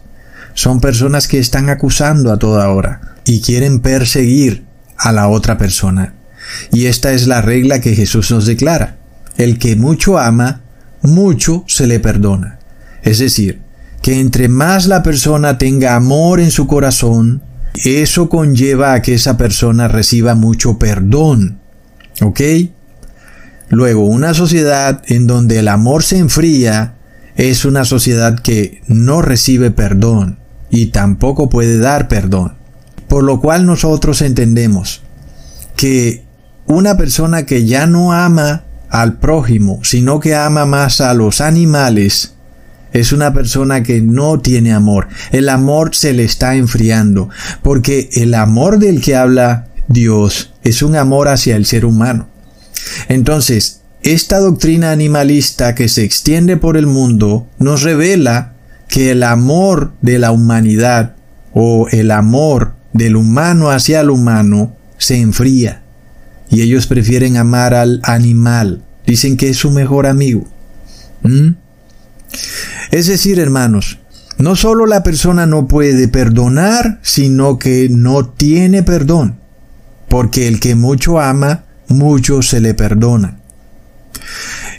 [0.56, 4.66] Son personas que están acusando a toda hora y quieren perseguir
[4.98, 6.16] a la otra persona.
[6.72, 8.98] Y esta es la regla que Jesús nos declara.
[9.38, 10.62] El que mucho ama,
[11.04, 12.58] mucho se le perdona.
[13.04, 13.62] Es decir,
[14.02, 17.44] que entre más la persona tenga amor en su corazón,
[17.84, 21.60] eso conlleva a que esa persona reciba mucho perdón.
[22.22, 22.42] ¿Ok?
[23.70, 26.96] Luego, una sociedad en donde el amor se enfría
[27.36, 32.54] es una sociedad que no recibe perdón y tampoco puede dar perdón.
[33.08, 35.02] Por lo cual nosotros entendemos
[35.76, 36.24] que
[36.68, 42.35] una persona que ya no ama al prójimo, sino que ama más a los animales,
[42.96, 45.10] es una persona que no tiene amor.
[45.32, 47.30] El amor se le está enfriando,
[47.62, 52.28] porque el amor del que habla Dios es un amor hacia el ser humano.
[53.10, 58.54] Entonces, esta doctrina animalista que se extiende por el mundo nos revela
[58.88, 61.16] que el amor de la humanidad
[61.54, 65.82] o el amor del humano hacia el humano se enfría
[66.50, 68.84] y ellos prefieren amar al animal.
[69.06, 70.48] Dicen que es su mejor amigo.
[71.24, 71.65] ¿Mm?
[72.92, 74.00] Es decir, hermanos,
[74.38, 79.40] no solo la persona no puede perdonar, sino que no tiene perdón,
[80.10, 83.40] porque el que mucho ama, mucho se le perdona.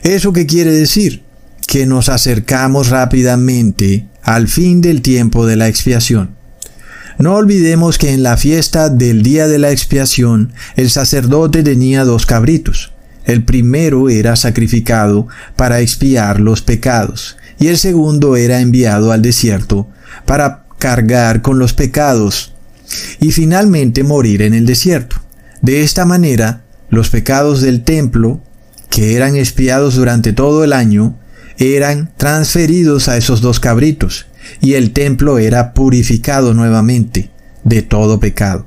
[0.02, 1.22] ¿Eso qué quiere decir?
[1.66, 6.36] Que nos acercamos rápidamente al fin del tiempo de la expiación.
[7.18, 12.26] No olvidemos que en la fiesta del día de la expiación el sacerdote tenía dos
[12.26, 12.92] cabritos.
[13.24, 15.26] El primero era sacrificado
[15.56, 19.88] para expiar los pecados y el segundo era enviado al desierto
[20.24, 22.52] para cargar con los pecados
[23.20, 25.16] y finalmente morir en el desierto.
[25.62, 28.40] De esta manera, los pecados del templo,
[28.90, 31.18] que eran expiados durante todo el año,
[31.58, 34.26] eran transferidos a esos dos cabritos,
[34.60, 37.30] y el templo era purificado nuevamente
[37.64, 38.64] de todo pecado.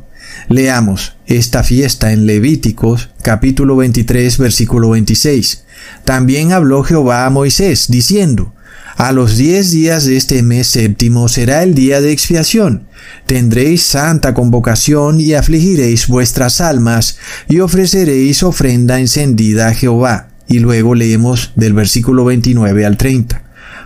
[0.48, 5.64] Leamos esta fiesta en Levíticos capítulo 23 versículo 26.
[6.06, 8.54] También habló Jehová a Moisés, diciendo,
[9.00, 12.90] a los diez días de este mes séptimo será el día de expiación.
[13.26, 20.28] Tendréis santa convocación y afligiréis vuestras almas y ofreceréis ofrenda encendida a Jehová.
[20.50, 23.44] Y luego leemos del versículo 29 al 30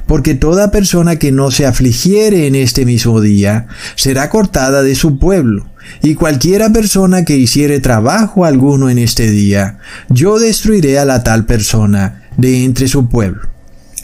[0.08, 5.18] porque toda persona que no se afligiere en este mismo día será cortada de su
[5.18, 5.70] pueblo,
[6.02, 11.46] y cualquiera persona que hiciere trabajo alguno en este día, yo destruiré a la tal
[11.46, 13.48] persona de entre su pueblo.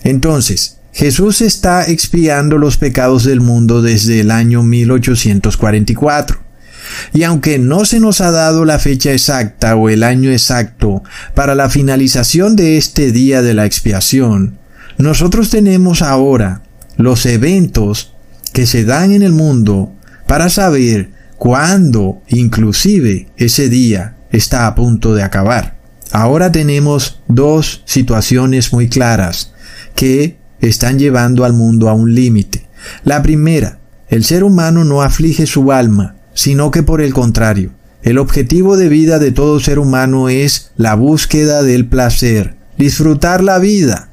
[0.06, 6.38] Entonces, Jesús está expiando los pecados del mundo desde el año 1844.
[7.14, 11.02] Y aunque no se nos ha dado la fecha exacta o el año exacto
[11.36, 14.58] para la finalización de este día de la expiación,
[14.98, 16.64] nosotros tenemos ahora
[16.98, 18.14] los eventos
[18.52, 19.94] que se dan en el mundo
[20.28, 25.78] para saber cuándo inclusive ese día está a punto de acabar.
[26.12, 29.54] Ahora tenemos dos situaciones muy claras
[29.96, 32.68] que están llevando al mundo a un límite.
[33.04, 33.80] La primera,
[34.10, 38.90] el ser humano no aflige su alma, sino que por el contrario, el objetivo de
[38.90, 44.10] vida de todo ser humano es la búsqueda del placer, disfrutar la vida,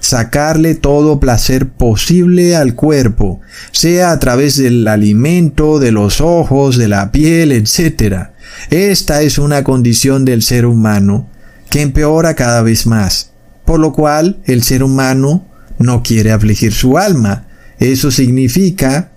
[0.00, 3.40] sacarle todo placer posible al cuerpo,
[3.72, 8.28] sea a través del alimento, de los ojos, de la piel, etc.
[8.70, 11.28] Esta es una condición del ser humano
[11.70, 13.30] que empeora cada vez más,
[13.64, 15.46] por lo cual el ser humano
[15.80, 17.46] no quiere afligir su alma.
[17.78, 19.10] Eso significa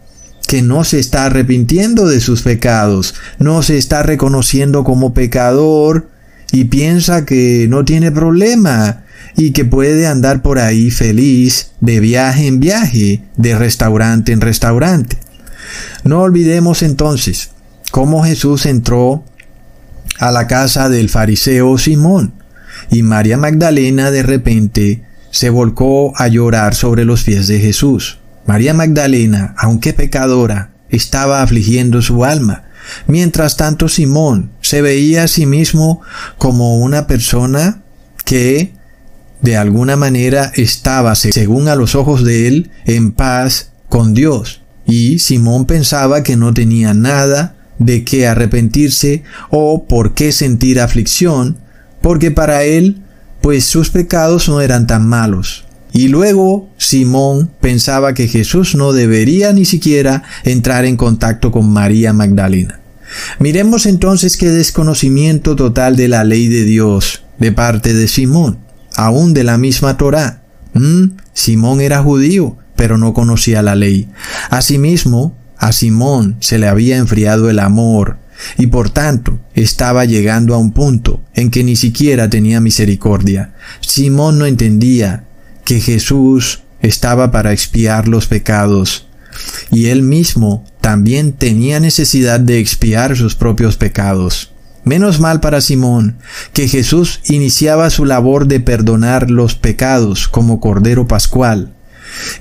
[0.48, 6.10] que no se está arrepintiendo de sus pecados, no se está reconociendo como pecador
[6.52, 9.04] y piensa que no tiene problema
[9.36, 15.18] y que puede andar por ahí feliz de viaje en viaje, de restaurante en restaurante.
[16.04, 17.50] No olvidemos entonces
[17.92, 19.26] cómo Jesús entró
[20.20, 22.34] a la casa del fariseo Simón
[22.92, 25.04] y María Magdalena de repente
[25.34, 28.20] se volcó a llorar sobre los pies de Jesús.
[28.46, 32.66] María Magdalena, aunque pecadora, estaba afligiendo su alma.
[33.08, 36.02] Mientras tanto Simón se veía a sí mismo
[36.38, 37.82] como una persona
[38.26, 38.74] que
[39.42, 44.62] de alguna manera estaba, según a los ojos de él, en paz con Dios.
[44.86, 51.58] Y Simón pensaba que no tenía nada de qué arrepentirse o por qué sentir aflicción,
[52.02, 53.03] porque para él
[53.44, 55.66] pues sus pecados no eran tan malos.
[55.92, 62.14] Y luego Simón pensaba que Jesús no debería ni siquiera entrar en contacto con María
[62.14, 62.80] Magdalena.
[63.40, 68.60] Miremos entonces qué desconocimiento total de la ley de Dios de parte de Simón,
[68.96, 70.42] aún de la misma Torá.
[70.74, 71.18] ¿Mm?
[71.34, 74.08] Simón era judío, pero no conocía la ley.
[74.52, 78.20] Asimismo, a Simón se le había enfriado el amor
[78.58, 83.54] y por tanto estaba llegando a un punto en que ni siquiera tenía misericordia.
[83.82, 85.26] Simón no entendía
[85.66, 89.08] que Jesús estaba para expiar los pecados
[89.72, 94.52] y él mismo también tenía necesidad de expiar sus propios pecados.
[94.84, 96.18] Menos mal para Simón
[96.52, 101.74] que Jesús iniciaba su labor de perdonar los pecados como Cordero Pascual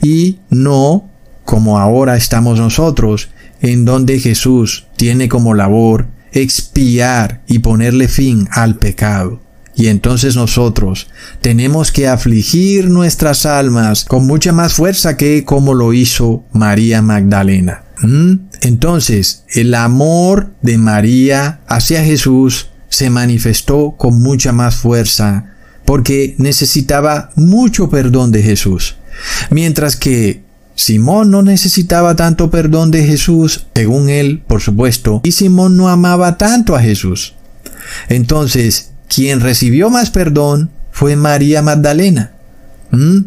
[0.03, 1.09] y no
[1.45, 3.28] como ahora estamos nosotros,
[3.63, 9.41] en donde Jesús tiene como labor expiar y ponerle fin al pecado.
[9.75, 11.09] Y entonces nosotros
[11.41, 17.85] tenemos que afligir nuestras almas con mucha más fuerza que como lo hizo María Magdalena.
[18.03, 18.35] ¿Mm?
[18.61, 25.55] Entonces, el amor de María hacia Jesús se manifestó con mucha más fuerza
[25.87, 28.97] porque necesitaba mucho perdón de Jesús.
[29.51, 30.45] Mientras que
[30.83, 36.39] Simón no necesitaba tanto perdón de Jesús, según él, por supuesto, y Simón no amaba
[36.39, 37.35] tanto a Jesús.
[38.09, 42.33] Entonces, quien recibió más perdón fue María Magdalena,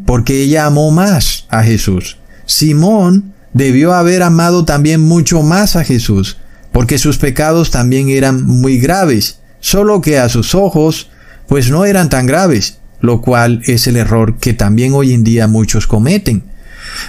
[0.05, 2.17] porque ella amó más a Jesús.
[2.45, 6.35] Simón debió haber amado también mucho más a Jesús,
[6.73, 11.09] porque sus pecados también eran muy graves, solo que a sus ojos,
[11.47, 15.47] pues no eran tan graves, lo cual es el error que también hoy en día
[15.47, 16.53] muchos cometen.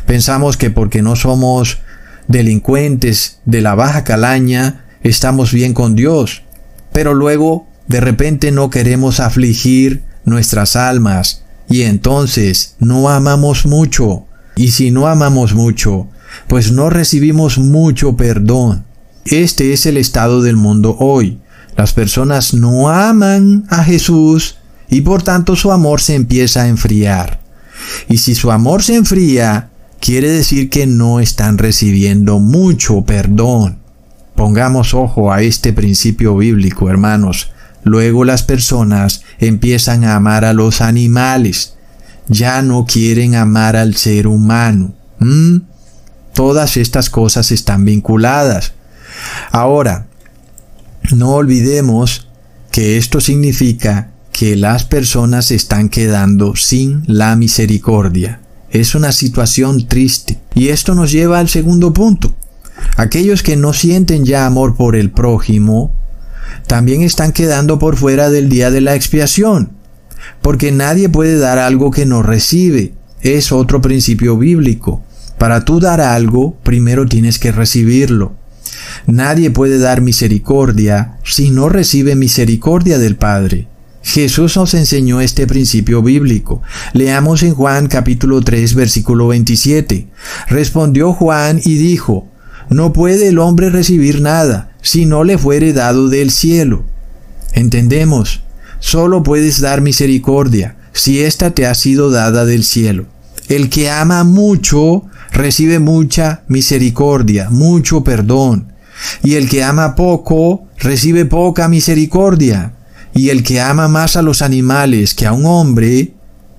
[0.07, 1.79] Pensamos que porque no somos
[2.29, 6.43] delincuentes de la baja calaña, estamos bien con Dios,
[6.93, 14.25] pero luego de repente no queremos afligir nuestras almas y entonces no amamos mucho.
[14.57, 16.09] Y si no amamos mucho,
[16.49, 18.85] pues no recibimos mucho perdón.
[19.25, 21.41] Este es el estado del mundo hoy.
[21.77, 24.57] Las personas no aman a Jesús
[24.89, 27.41] y por tanto su amor se empieza a enfriar.
[28.09, 29.71] Y si su amor se enfría,
[30.01, 33.79] quiere decir que no están recibiendo mucho perdón.
[34.35, 37.51] Pongamos ojo a este principio bíblico, hermanos.
[37.85, 41.75] Luego las personas empiezan a amar a los animales.
[42.29, 44.95] Ya no quieren amar al ser humano.
[45.21, 45.59] ¿Mm?
[46.35, 48.75] Todas estas cosas están vinculadas.
[49.53, 50.07] Ahora,
[51.13, 52.29] no olvidemos
[52.71, 58.41] que esto significa que las personas están quedando sin la misericordia.
[58.71, 60.39] Es una situación triste.
[60.55, 62.35] Y esto nos lleva al segundo punto.
[62.97, 65.95] Aquellos que no sienten ya amor por el prójimo,
[66.67, 69.71] también están quedando por fuera del día de la expiación,
[70.43, 72.95] porque nadie puede dar algo que no recibe.
[73.21, 75.03] Es otro principio bíblico.
[75.39, 78.35] Para tú dar algo, primero tienes que recibirlo.
[79.07, 83.69] Nadie puede dar misericordia si no recibe misericordia del Padre.
[84.07, 86.63] Jesús nos enseñó este principio bíblico.
[86.93, 90.07] Leamos en Juan capítulo 3 versículo 27.
[90.47, 92.29] Respondió Juan y dijo,
[92.71, 96.85] No puede el hombre recibir nada si no le fuere dado del cielo.
[97.53, 98.43] Entendemos,
[98.79, 103.07] solo puedes dar misericordia si ésta te ha sido dada del cielo.
[103.49, 105.03] El que ama mucho
[105.33, 108.73] recibe mucha misericordia, mucho perdón.
[109.25, 112.76] Y el que ama poco recibe poca misericordia.
[113.17, 116.13] Y el que ama más a los animales que a un hombre,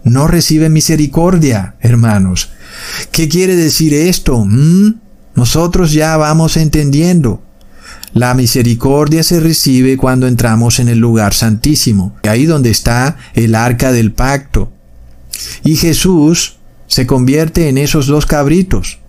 [0.03, 2.49] no recibe misericordia, hermanos.
[3.11, 4.43] ¿Qué quiere decir esto?
[4.43, 4.95] ¿Mm?
[5.35, 7.43] Nosotros ya vamos entendiendo.
[8.13, 13.91] La misericordia se recibe cuando entramos en el lugar santísimo, ahí donde está el arca
[13.91, 14.71] del pacto.
[15.63, 16.57] Y Jesús
[16.87, 18.99] se convierte en esos dos cabritos.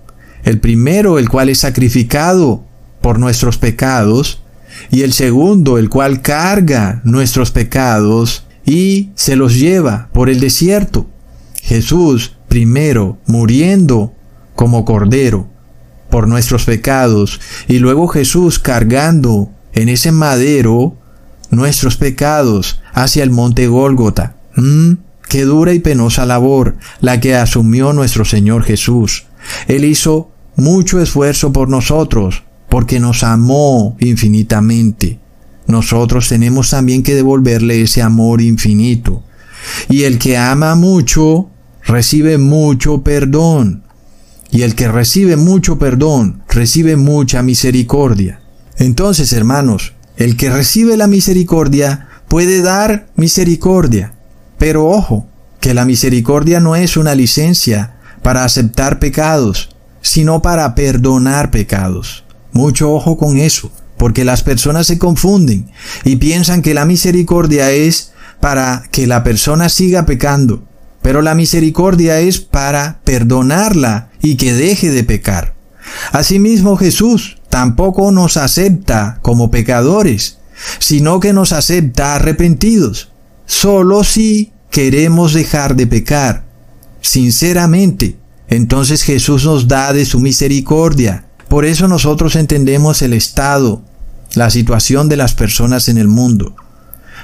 [0.44, 2.64] El primero, el cual es sacrificado
[3.00, 4.42] por nuestros pecados,
[4.90, 11.06] y el segundo, el cual carga nuestros pecados y se los lleva por el desierto.
[11.62, 14.14] Jesús primero muriendo
[14.54, 15.48] como cordero
[16.10, 20.96] por nuestros pecados y luego Jesús cargando en ese madero
[21.50, 24.36] nuestros pecados hacia el monte Gólgota.
[24.56, 24.94] ¿Mm?
[25.28, 29.26] Qué dura y penosa labor la que asumió nuestro Señor Jesús.
[29.66, 35.18] Él hizo mucho esfuerzo por nosotros, porque nos amó infinitamente.
[35.66, 39.22] Nosotros tenemos también que devolverle ese amor infinito.
[39.88, 41.50] Y el que ama mucho,
[41.84, 43.84] recibe mucho perdón.
[44.50, 48.40] Y el que recibe mucho perdón, recibe mucha misericordia.
[48.78, 54.14] Entonces, hermanos, el que recibe la misericordia puede dar misericordia.
[54.56, 55.26] Pero ojo,
[55.60, 59.70] que la misericordia no es una licencia para aceptar pecados,
[60.00, 62.24] sino para perdonar pecados.
[62.58, 65.70] Mucho ojo con eso, porque las personas se confunden
[66.02, 68.10] y piensan que la misericordia es
[68.40, 70.64] para que la persona siga pecando,
[71.00, 75.54] pero la misericordia es para perdonarla y que deje de pecar.
[76.10, 80.38] Asimismo Jesús tampoco nos acepta como pecadores,
[80.80, 83.12] sino que nos acepta arrepentidos,
[83.46, 86.44] solo si queremos dejar de pecar.
[87.02, 88.16] Sinceramente,
[88.48, 93.82] entonces Jesús nos da de su misericordia por eso nosotros entendemos el estado,
[94.34, 96.54] la situación de las personas en el mundo.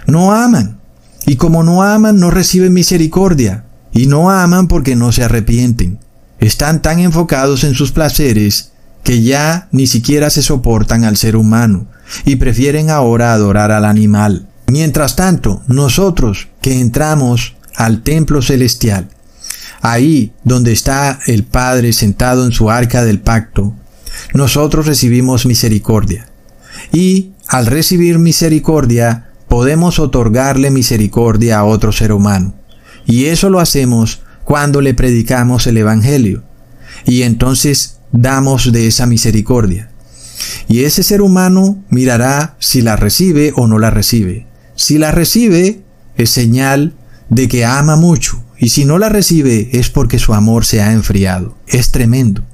[0.07, 0.79] No aman.
[1.27, 3.65] Y como no aman, no reciben misericordia.
[3.93, 5.99] Y no aman porque no se arrepienten.
[6.41, 8.73] Están tan enfocados en sus placeres
[9.03, 11.87] que ya ni siquiera se soportan al ser humano
[12.25, 14.49] y prefieren ahora adorar al animal.
[14.67, 19.09] Mientras tanto, nosotros que entramos al templo celestial,
[19.83, 23.75] ahí donde está el Padre sentado en su arca del pacto,
[24.33, 26.29] nosotros recibimos misericordia.
[26.93, 32.55] Y al recibir misericordia, podemos otorgarle misericordia a otro ser humano.
[33.07, 36.43] Y eso lo hacemos cuando le predicamos el Evangelio.
[37.05, 39.91] Y entonces damos de esa misericordia.
[40.69, 44.47] Y ese ser humano mirará si la recibe o no la recibe.
[44.75, 45.83] Si la recibe,
[46.17, 46.95] es señal
[47.29, 48.43] de que ama mucho.
[48.59, 51.57] Y si no la recibe, es porque su amor se ha enfriado.
[51.67, 52.45] Es tremendo.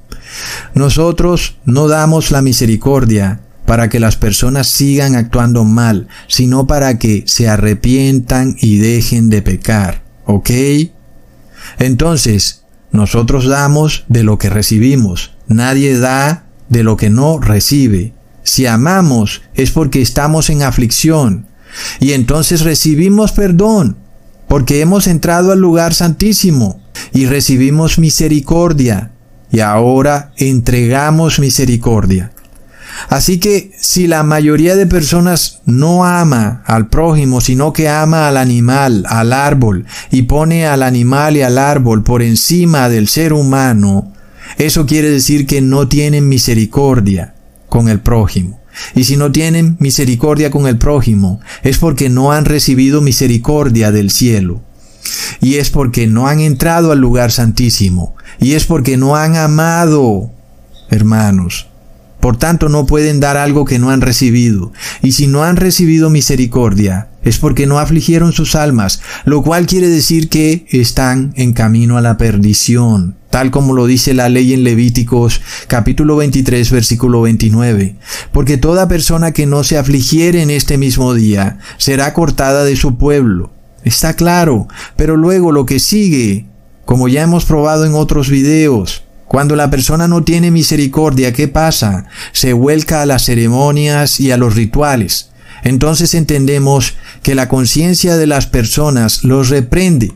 [0.74, 7.24] Nosotros no damos la misericordia para que las personas sigan actuando mal, sino para que
[7.26, 10.02] se arrepientan y dejen de pecar.
[10.24, 10.50] ¿Ok?
[11.78, 15.32] Entonces, nosotros damos de lo que recibimos.
[15.46, 18.12] Nadie da de lo que no recibe.
[18.42, 21.46] Si amamos es porque estamos en aflicción.
[22.00, 23.96] Y entonces recibimos perdón,
[24.48, 26.82] porque hemos entrado al lugar santísimo
[27.12, 29.12] y recibimos misericordia.
[29.50, 32.32] Y ahora entregamos misericordia.
[33.08, 38.36] Así que si la mayoría de personas no ama al prójimo, sino que ama al
[38.36, 44.12] animal, al árbol, y pone al animal y al árbol por encima del ser humano,
[44.58, 47.34] eso quiere decir que no tienen misericordia
[47.68, 48.60] con el prójimo.
[48.94, 54.10] Y si no tienen misericordia con el prójimo, es porque no han recibido misericordia del
[54.10, 54.62] cielo.
[55.40, 58.14] Y es porque no han entrado al lugar santísimo.
[58.40, 60.30] Y es porque no han amado,
[60.88, 61.66] hermanos.
[62.20, 64.72] Por tanto, no pueden dar algo que no han recibido.
[65.02, 69.88] Y si no han recibido misericordia, es porque no afligieron sus almas, lo cual quiere
[69.88, 74.64] decir que están en camino a la perdición, tal como lo dice la ley en
[74.64, 77.96] Levíticos capítulo 23 versículo 29.
[78.32, 82.96] Porque toda persona que no se afligiere en este mismo día será cortada de su
[82.96, 83.50] pueblo.
[83.82, 86.49] Está claro, pero luego lo que sigue,
[86.90, 92.06] como ya hemos probado en otros videos, cuando la persona no tiene misericordia, ¿qué pasa?
[92.32, 95.30] Se vuelca a las ceremonias y a los rituales.
[95.62, 100.14] Entonces entendemos que la conciencia de las personas los reprende,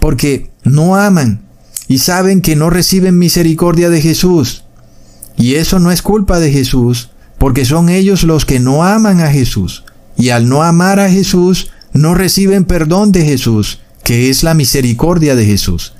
[0.00, 1.46] porque no aman
[1.86, 4.64] y saben que no reciben misericordia de Jesús.
[5.36, 9.30] Y eso no es culpa de Jesús, porque son ellos los que no aman a
[9.30, 9.84] Jesús.
[10.16, 15.34] Y al no amar a Jesús, no reciben perdón de Jesús, que es la misericordia
[15.34, 15.94] de Jesús.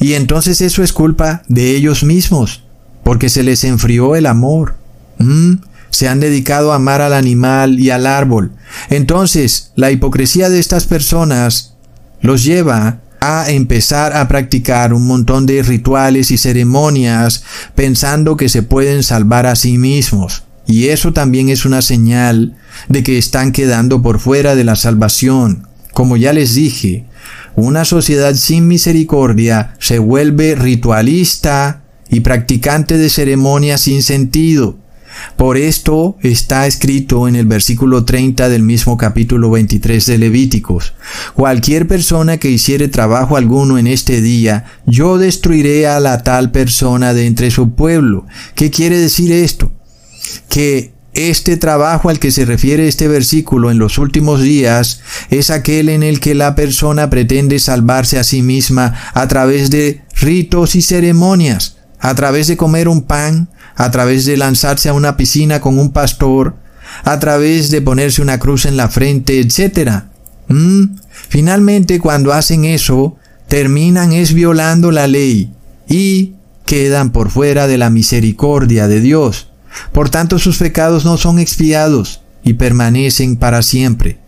[0.00, 2.64] Y entonces eso es culpa de ellos mismos,
[3.04, 4.76] porque se les enfrió el amor.
[5.18, 5.56] ¿Mm?
[5.90, 8.52] Se han dedicado a amar al animal y al árbol.
[8.88, 11.74] Entonces, la hipocresía de estas personas
[12.20, 17.42] los lleva a empezar a practicar un montón de rituales y ceremonias
[17.74, 20.44] pensando que se pueden salvar a sí mismos.
[20.66, 22.56] Y eso también es una señal
[22.88, 25.66] de que están quedando por fuera de la salvación.
[25.92, 27.06] Como ya les dije,
[27.56, 34.78] una sociedad sin misericordia se vuelve ritualista y practicante de ceremonias sin sentido.
[35.36, 40.94] Por esto está escrito en el versículo 30 del mismo capítulo 23 de Levíticos.
[41.34, 47.12] Cualquier persona que hiciere trabajo alguno en este día, yo destruiré a la tal persona
[47.12, 48.26] de entre su pueblo.
[48.54, 49.72] ¿Qué quiere decir esto?
[50.48, 55.00] Que este trabajo al que se refiere este versículo en los últimos días
[55.30, 60.02] es aquel en el que la persona pretende salvarse a sí misma a través de
[60.20, 65.16] ritos y ceremonias, a través de comer un pan, a través de lanzarse a una
[65.16, 66.56] piscina con un pastor,
[67.04, 70.04] a través de ponerse una cruz en la frente, etc.
[70.48, 70.96] ¿Mm?
[71.28, 73.16] Finalmente, cuando hacen eso,
[73.48, 75.52] terminan es violando la ley
[75.88, 76.34] y
[76.66, 79.49] quedan por fuera de la misericordia de Dios.
[79.92, 84.18] Por tanto, sus pecados no son expiados y permanecen para siempre.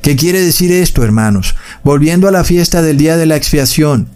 [0.00, 1.54] ¿Qué quiere decir esto, hermanos?
[1.84, 4.08] Volviendo a la fiesta del día de la expiación,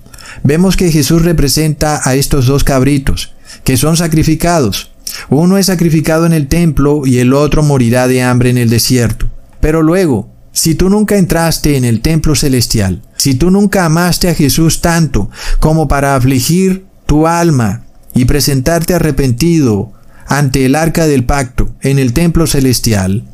[0.43, 3.35] vemos que Jesús representa a estos dos cabritos,
[3.65, 4.93] que son sacrificados.
[5.29, 9.27] Uno es sacrificado en el templo y el otro morirá de hambre en el desierto.
[9.61, 14.35] Pero luego, si tú nunca entraste en el templo celestial, si tú nunca amaste a
[14.35, 15.31] Jesús tanto
[15.61, 17.85] como para afligir tu alma
[18.15, 19.93] y presentarte arrepentido
[20.27, 23.25] ante el arca del pacto en el templo celestial,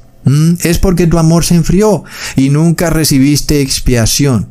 [0.62, 2.04] es porque tu amor se enfrió
[2.36, 4.48] y nunca recibiste expiación.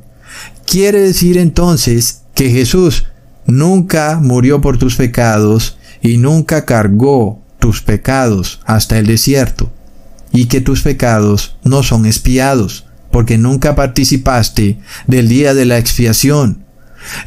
[0.66, 3.06] Quiere decir entonces que Jesús
[3.46, 9.72] nunca murió por tus pecados y nunca cargó tus pecados hasta el desierto,
[10.32, 16.66] y que tus pecados no son expiados, porque nunca participaste del día de la expiación.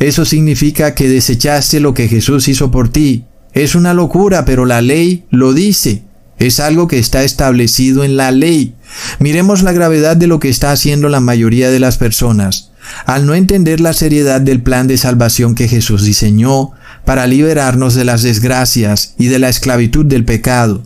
[0.01, 4.83] Eso significa que desechaste lo que Jesús hizo por ti es una locura, pero la
[4.83, 6.03] ley lo dice.
[6.39, 8.75] Es algo que está establecido en la ley.
[9.21, 12.73] Miremos la gravedad de lo que está haciendo la mayoría de las personas.
[13.07, 16.73] Al no entender la seriedad del plan de salvación que Jesús diseñó
[17.05, 20.83] para liberarnos de las desgracias y de la esclavitud del pecado.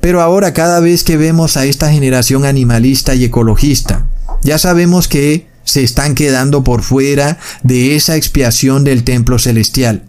[0.00, 4.06] Pero ahora cada vez que vemos a esta generación animalista y ecologista,
[4.42, 10.04] ya sabemos que se están quedando por fuera de esa expiación del templo celestial.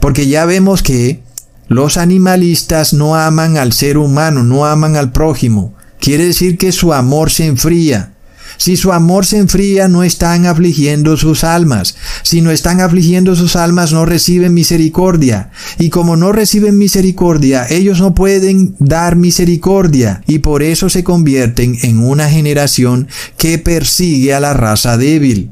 [0.00, 1.22] Porque ya vemos que
[1.68, 5.74] los animalistas no aman al ser humano, no aman al prójimo.
[6.00, 8.12] Quiere decir que su amor se enfría.
[8.58, 11.96] Si su amor se enfría, no están afligiendo sus almas.
[12.22, 15.50] Si no están afligiendo sus almas, no reciben misericordia.
[15.78, 20.22] Y como no reciben misericordia, ellos no pueden dar misericordia.
[20.26, 25.50] Y por eso se convierten en una generación que persigue a la raza débil.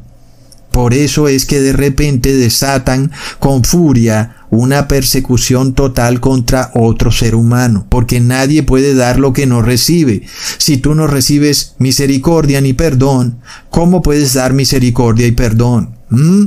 [0.70, 7.34] Por eso es que de repente desatan con furia una persecución total contra otro ser
[7.34, 10.22] humano, porque nadie puede dar lo que no recibe.
[10.58, 13.38] Si tú no recibes misericordia ni perdón,
[13.70, 15.96] ¿cómo puedes dar misericordia y perdón?
[16.10, 16.44] ¿Mm?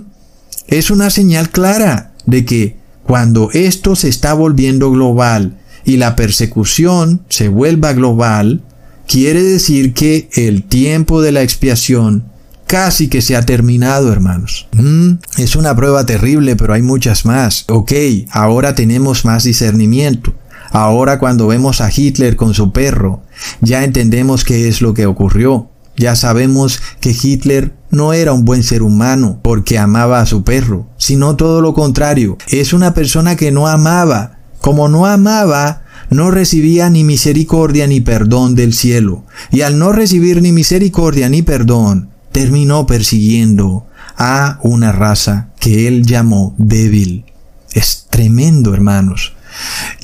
[0.68, 7.24] Es una señal clara de que cuando esto se está volviendo global y la persecución
[7.30, 8.64] se vuelva global,
[9.08, 12.33] quiere decir que el tiempo de la expiación
[12.68, 14.68] casi que se ha terminado, hermanos.
[14.74, 17.66] Mm, es una prueba terrible, pero hay muchas más.
[17.70, 17.92] Ok,
[18.32, 20.34] ahora tenemos más discernimiento.
[20.72, 23.22] Ahora cuando vemos a Hitler con su perro,
[23.62, 25.70] ya entendemos qué es lo que ocurrió.
[25.96, 30.88] Ya sabemos que Hitler no era un buen ser humano porque amaba a su perro,
[30.98, 32.38] sino todo lo contrario.
[32.50, 34.40] Es una persona que no amaba.
[34.60, 39.26] Como no amaba, no recibía ni misericordia ni perdón del cielo.
[39.52, 43.88] Y al no recibir ni misericordia ni perdón, terminó persiguiendo
[44.18, 47.26] a una raza que él llamó débil.
[47.72, 49.34] Es tremendo, hermanos.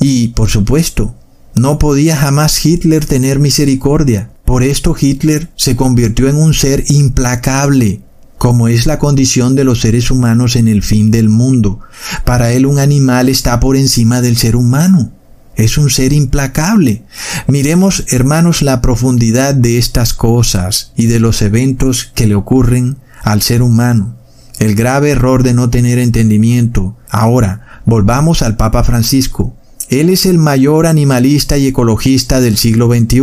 [0.00, 1.14] Y, por supuesto,
[1.54, 4.30] no podía jamás Hitler tener misericordia.
[4.44, 8.00] Por esto Hitler se convirtió en un ser implacable,
[8.38, 11.80] como es la condición de los seres humanos en el fin del mundo.
[12.24, 15.12] Para él un animal está por encima del ser humano.
[15.60, 17.02] Es un ser implacable.
[17.46, 23.42] Miremos, hermanos, la profundidad de estas cosas y de los eventos que le ocurren al
[23.42, 24.16] ser humano.
[24.58, 26.96] El grave error de no tener entendimiento.
[27.10, 29.54] Ahora, volvamos al Papa Francisco.
[29.90, 33.20] Él es el mayor animalista y ecologista del siglo XXI.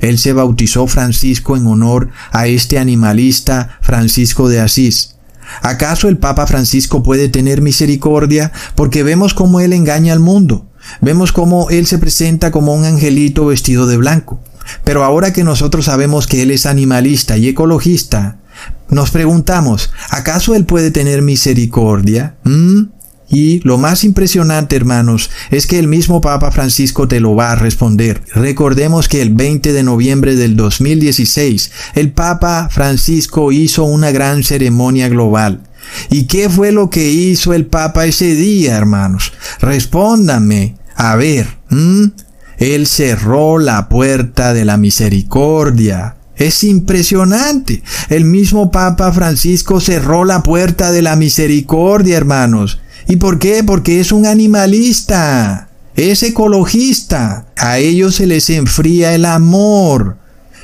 [0.00, 5.16] Él se bautizó Francisco en honor a este animalista Francisco de Asís.
[5.60, 10.70] ¿Acaso el Papa Francisco puede tener misericordia porque vemos cómo él engaña al mundo?
[11.00, 14.40] Vemos cómo Él se presenta como un angelito vestido de blanco.
[14.84, 18.38] Pero ahora que nosotros sabemos que Él es animalista y ecologista,
[18.88, 22.36] nos preguntamos, ¿acaso Él puede tener misericordia?
[22.44, 22.96] ¿Mm?
[23.28, 27.56] Y lo más impresionante, hermanos, es que el mismo Papa Francisco te lo va a
[27.56, 28.22] responder.
[28.34, 35.08] Recordemos que el 20 de noviembre del 2016, el Papa Francisco hizo una gran ceremonia
[35.08, 35.62] global.
[36.10, 39.32] ¿Y qué fue lo que hizo el Papa ese día, hermanos?
[39.60, 40.76] Respóndame.
[40.94, 41.46] A ver,
[42.58, 46.16] Él cerró la puerta de la misericordia.
[46.36, 47.82] Es impresionante.
[48.08, 52.80] El mismo Papa Francisco cerró la puerta de la misericordia, hermanos.
[53.08, 53.62] ¿Y por qué?
[53.64, 55.68] Porque es un animalista.
[55.94, 57.46] Es ecologista.
[57.56, 60.18] A ellos se les enfría el amor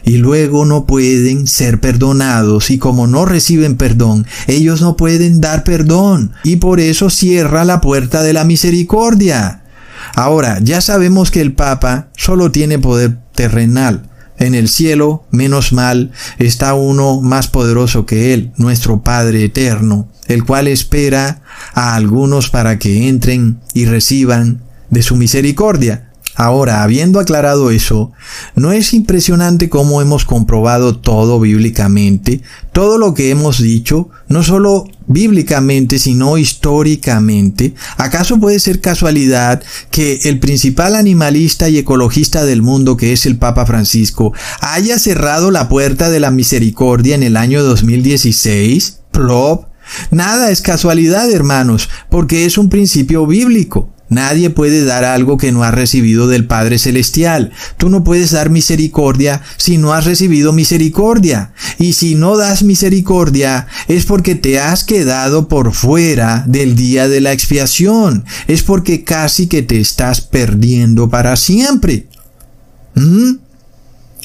[0.04, 5.64] y luego no pueden ser perdonados y como no reciben perdón, ellos no pueden dar
[5.64, 9.62] perdón y por eso cierra la puerta de la misericordia.
[10.14, 14.08] Ahora, ya sabemos que el Papa solo tiene poder terrenal.
[14.38, 20.44] En el cielo, menos mal, está uno más poderoso que Él, nuestro Padre eterno, el
[20.44, 21.42] cual espera
[21.74, 26.11] a algunos para que entren y reciban de su misericordia.
[26.34, 28.12] Ahora, habiendo aclarado eso,
[28.54, 32.40] ¿no es impresionante cómo hemos comprobado todo bíblicamente?
[32.72, 37.74] Todo lo que hemos dicho, no solo bíblicamente, sino históricamente.
[37.98, 43.36] ¿Acaso puede ser casualidad que el principal animalista y ecologista del mundo, que es el
[43.36, 49.00] Papa Francisco, haya cerrado la puerta de la misericordia en el año 2016?
[49.10, 49.66] Plop.
[50.10, 53.90] Nada es casualidad, hermanos, porque es un principio bíblico.
[54.12, 57.50] Nadie puede dar algo que no ha recibido del Padre Celestial.
[57.78, 61.54] Tú no puedes dar misericordia si no has recibido misericordia.
[61.78, 67.22] Y si no das misericordia es porque te has quedado por fuera del día de
[67.22, 68.26] la expiación.
[68.48, 72.06] Es porque casi que te estás perdiendo para siempre.
[72.94, 73.36] ¿Mm?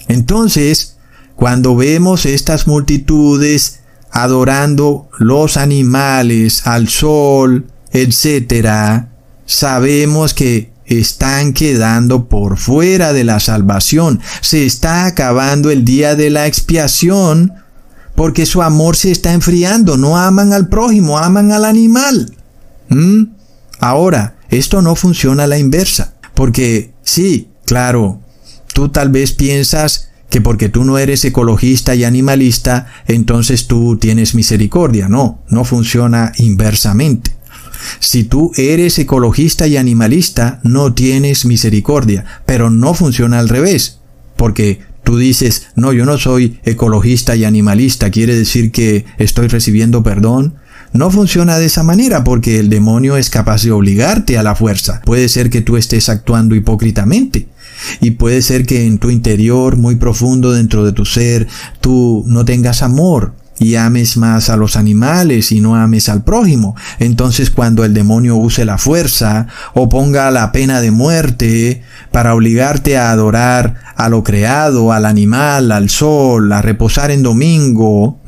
[0.10, 0.98] Entonces,
[1.38, 3.80] cuando vemos estas multitudes
[4.12, 9.14] adorando los animales, al sol, etcétera,
[9.48, 14.22] sabemos que están quedando por fuera de la salvación.
[14.42, 17.54] Se está acabando el día de la expiación
[18.16, 19.98] porque su amor se está enfriando.
[19.98, 22.36] No aman al prójimo, aman al animal.
[22.90, 23.24] ¿Mm?
[23.80, 26.14] Ahora, esto no funciona a la inversa.
[26.34, 28.22] Porque sí, claro,
[28.74, 34.36] tú tal vez piensas que porque tú no eres ecologista y animalista, entonces tú tienes
[34.36, 35.10] misericordia.
[35.10, 37.32] No, no funciona inversamente.
[38.00, 44.00] Si tú eres ecologista y animalista, no tienes misericordia, pero no funciona al revés,
[44.36, 50.04] porque tú dices, no, yo no soy ecologista y animalista, quiere decir que estoy recibiendo
[50.04, 50.56] perdón.
[50.94, 55.02] No funciona de esa manera porque el demonio es capaz de obligarte a la fuerza.
[55.06, 57.48] Puede ser que tú estés actuando hipócritamente.
[58.02, 61.48] Y puede ser que en tu interior, muy profundo dentro de tu ser,
[61.82, 66.76] tú no tengas amor y ames más a los animales y no ames al prójimo.
[67.00, 71.82] Entonces cuando el demonio use la fuerza o ponga la pena de muerte
[72.12, 78.22] para obligarte a adorar a lo creado, al animal, al sol, a reposar en domingo,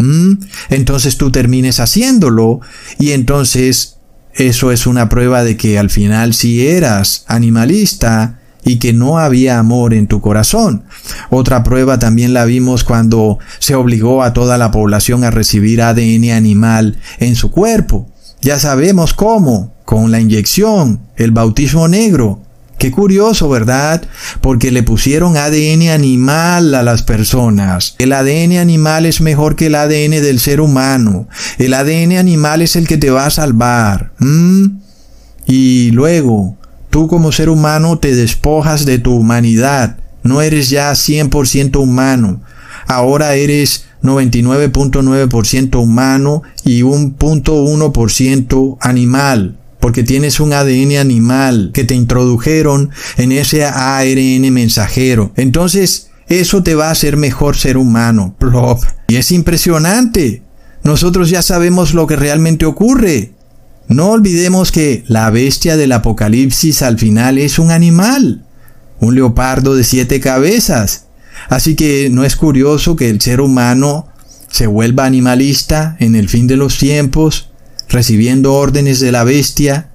[0.69, 2.61] entonces tú termines haciéndolo
[2.97, 3.97] y entonces
[4.33, 9.59] eso es una prueba de que al final si eras animalista, y que no había
[9.59, 10.83] amor en tu corazón.
[11.29, 16.31] Otra prueba también la vimos cuando se obligó a toda la población a recibir ADN
[16.31, 18.09] animal en su cuerpo.
[18.41, 22.41] Ya sabemos cómo, con la inyección, el bautismo negro.
[22.77, 24.01] Qué curioso, ¿verdad?
[24.39, 27.95] Porque le pusieron ADN animal a las personas.
[27.97, 31.27] El ADN animal es mejor que el ADN del ser humano.
[31.57, 34.13] El ADN animal es el que te va a salvar.
[35.45, 36.57] Y luego,
[36.89, 39.97] Tú como ser humano te despojas de tu humanidad.
[40.23, 42.41] No eres ya 100% humano.
[42.87, 47.11] Ahora eres 99.9% humano y un
[48.81, 49.57] animal.
[49.79, 55.31] Porque tienes un ADN animal que te introdujeron en ese ARN mensajero.
[55.37, 58.35] Entonces, eso te va a hacer mejor ser humano.
[58.37, 58.83] Plop.
[59.07, 60.43] Y es impresionante.
[60.83, 63.33] Nosotros ya sabemos lo que realmente ocurre.
[63.87, 68.45] No olvidemos que la bestia del Apocalipsis al final es un animal,
[68.99, 71.05] un leopardo de siete cabezas.
[71.47, 74.07] Así que no es curioso que el ser humano
[74.51, 77.49] se vuelva animalista en el fin de los tiempos,
[77.87, 79.89] recibiendo órdenes de la bestia,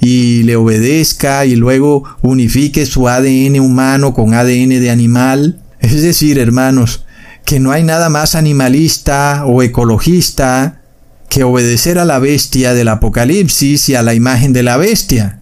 [0.00, 5.60] y le obedezca y luego unifique su ADN humano con ADN de animal.
[5.80, 7.04] Es decir, hermanos,
[7.44, 10.82] que no hay nada más animalista o ecologista
[11.28, 15.40] que obedecer a la bestia del Apocalipsis y a la imagen de la bestia,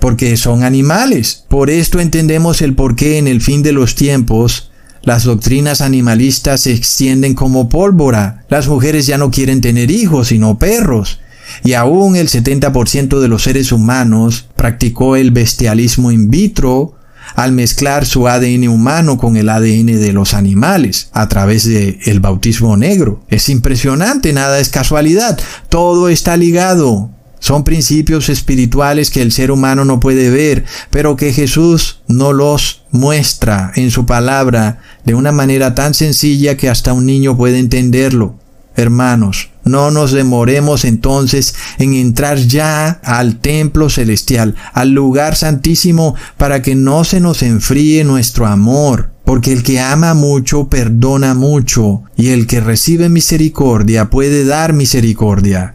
[0.00, 1.44] porque son animales.
[1.48, 4.70] Por esto entendemos el por qué en el fin de los tiempos
[5.02, 8.44] las doctrinas animalistas se extienden como pólvora.
[8.48, 11.18] Las mujeres ya no quieren tener hijos, sino perros.
[11.64, 16.94] Y aún el 70% de los seres humanos practicó el bestialismo in vitro
[17.34, 22.20] al mezclar su ADN humano con el ADN de los animales a través del el
[22.20, 23.24] bautismo negro.
[23.28, 25.38] Es impresionante, nada es casualidad,
[25.68, 27.10] todo está ligado.
[27.42, 32.84] Son principios espirituales que el ser humano no puede ver, pero que Jesús no los
[32.92, 38.38] muestra en su palabra de una manera tan sencilla que hasta un niño puede entenderlo.
[38.76, 46.62] Hermanos, no nos demoremos entonces en entrar ya al templo celestial, al lugar santísimo, para
[46.62, 49.10] que no se nos enfríe nuestro amor.
[49.24, 55.74] Porque el que ama mucho perdona mucho, y el que recibe misericordia puede dar misericordia.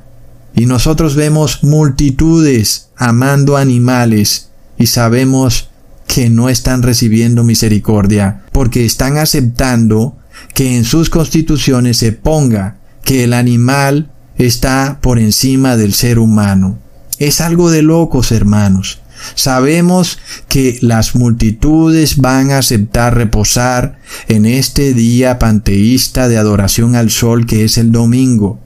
[0.58, 5.70] Y nosotros vemos multitudes amando animales, y sabemos
[6.08, 10.18] que no están recibiendo misericordia, porque están aceptando
[10.56, 14.10] que en sus constituciones se ponga que el animal
[14.40, 16.80] está por encima del ser humano.
[17.20, 19.00] Es algo de locos, hermanos.
[19.36, 20.18] Sabemos
[20.48, 27.46] que las multitudes van a aceptar reposar en este día panteísta de adoración al sol
[27.46, 28.60] que es el domingo.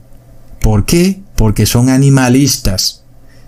[0.62, 1.20] ¿Por qué?
[1.42, 3.02] Porque son animalistas.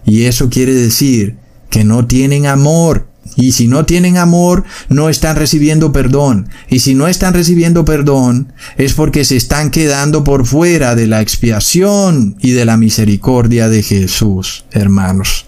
[0.05, 1.37] Y eso quiere decir
[1.71, 3.07] que no tienen amor
[3.37, 6.49] y si no tienen amor, no están recibiendo perdón.
[6.69, 11.21] Y si no están recibiendo perdón, es porque se están quedando por fuera de la
[11.21, 15.47] expiación y de la misericordia de Jesús, hermanos.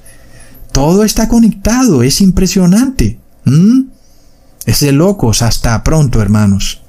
[0.70, 3.18] Todo está conectado, es impresionante.
[3.44, 3.86] ¿Mm?
[4.66, 5.43] Es de locos.
[5.43, 6.81] Hasta pronto, hermanos.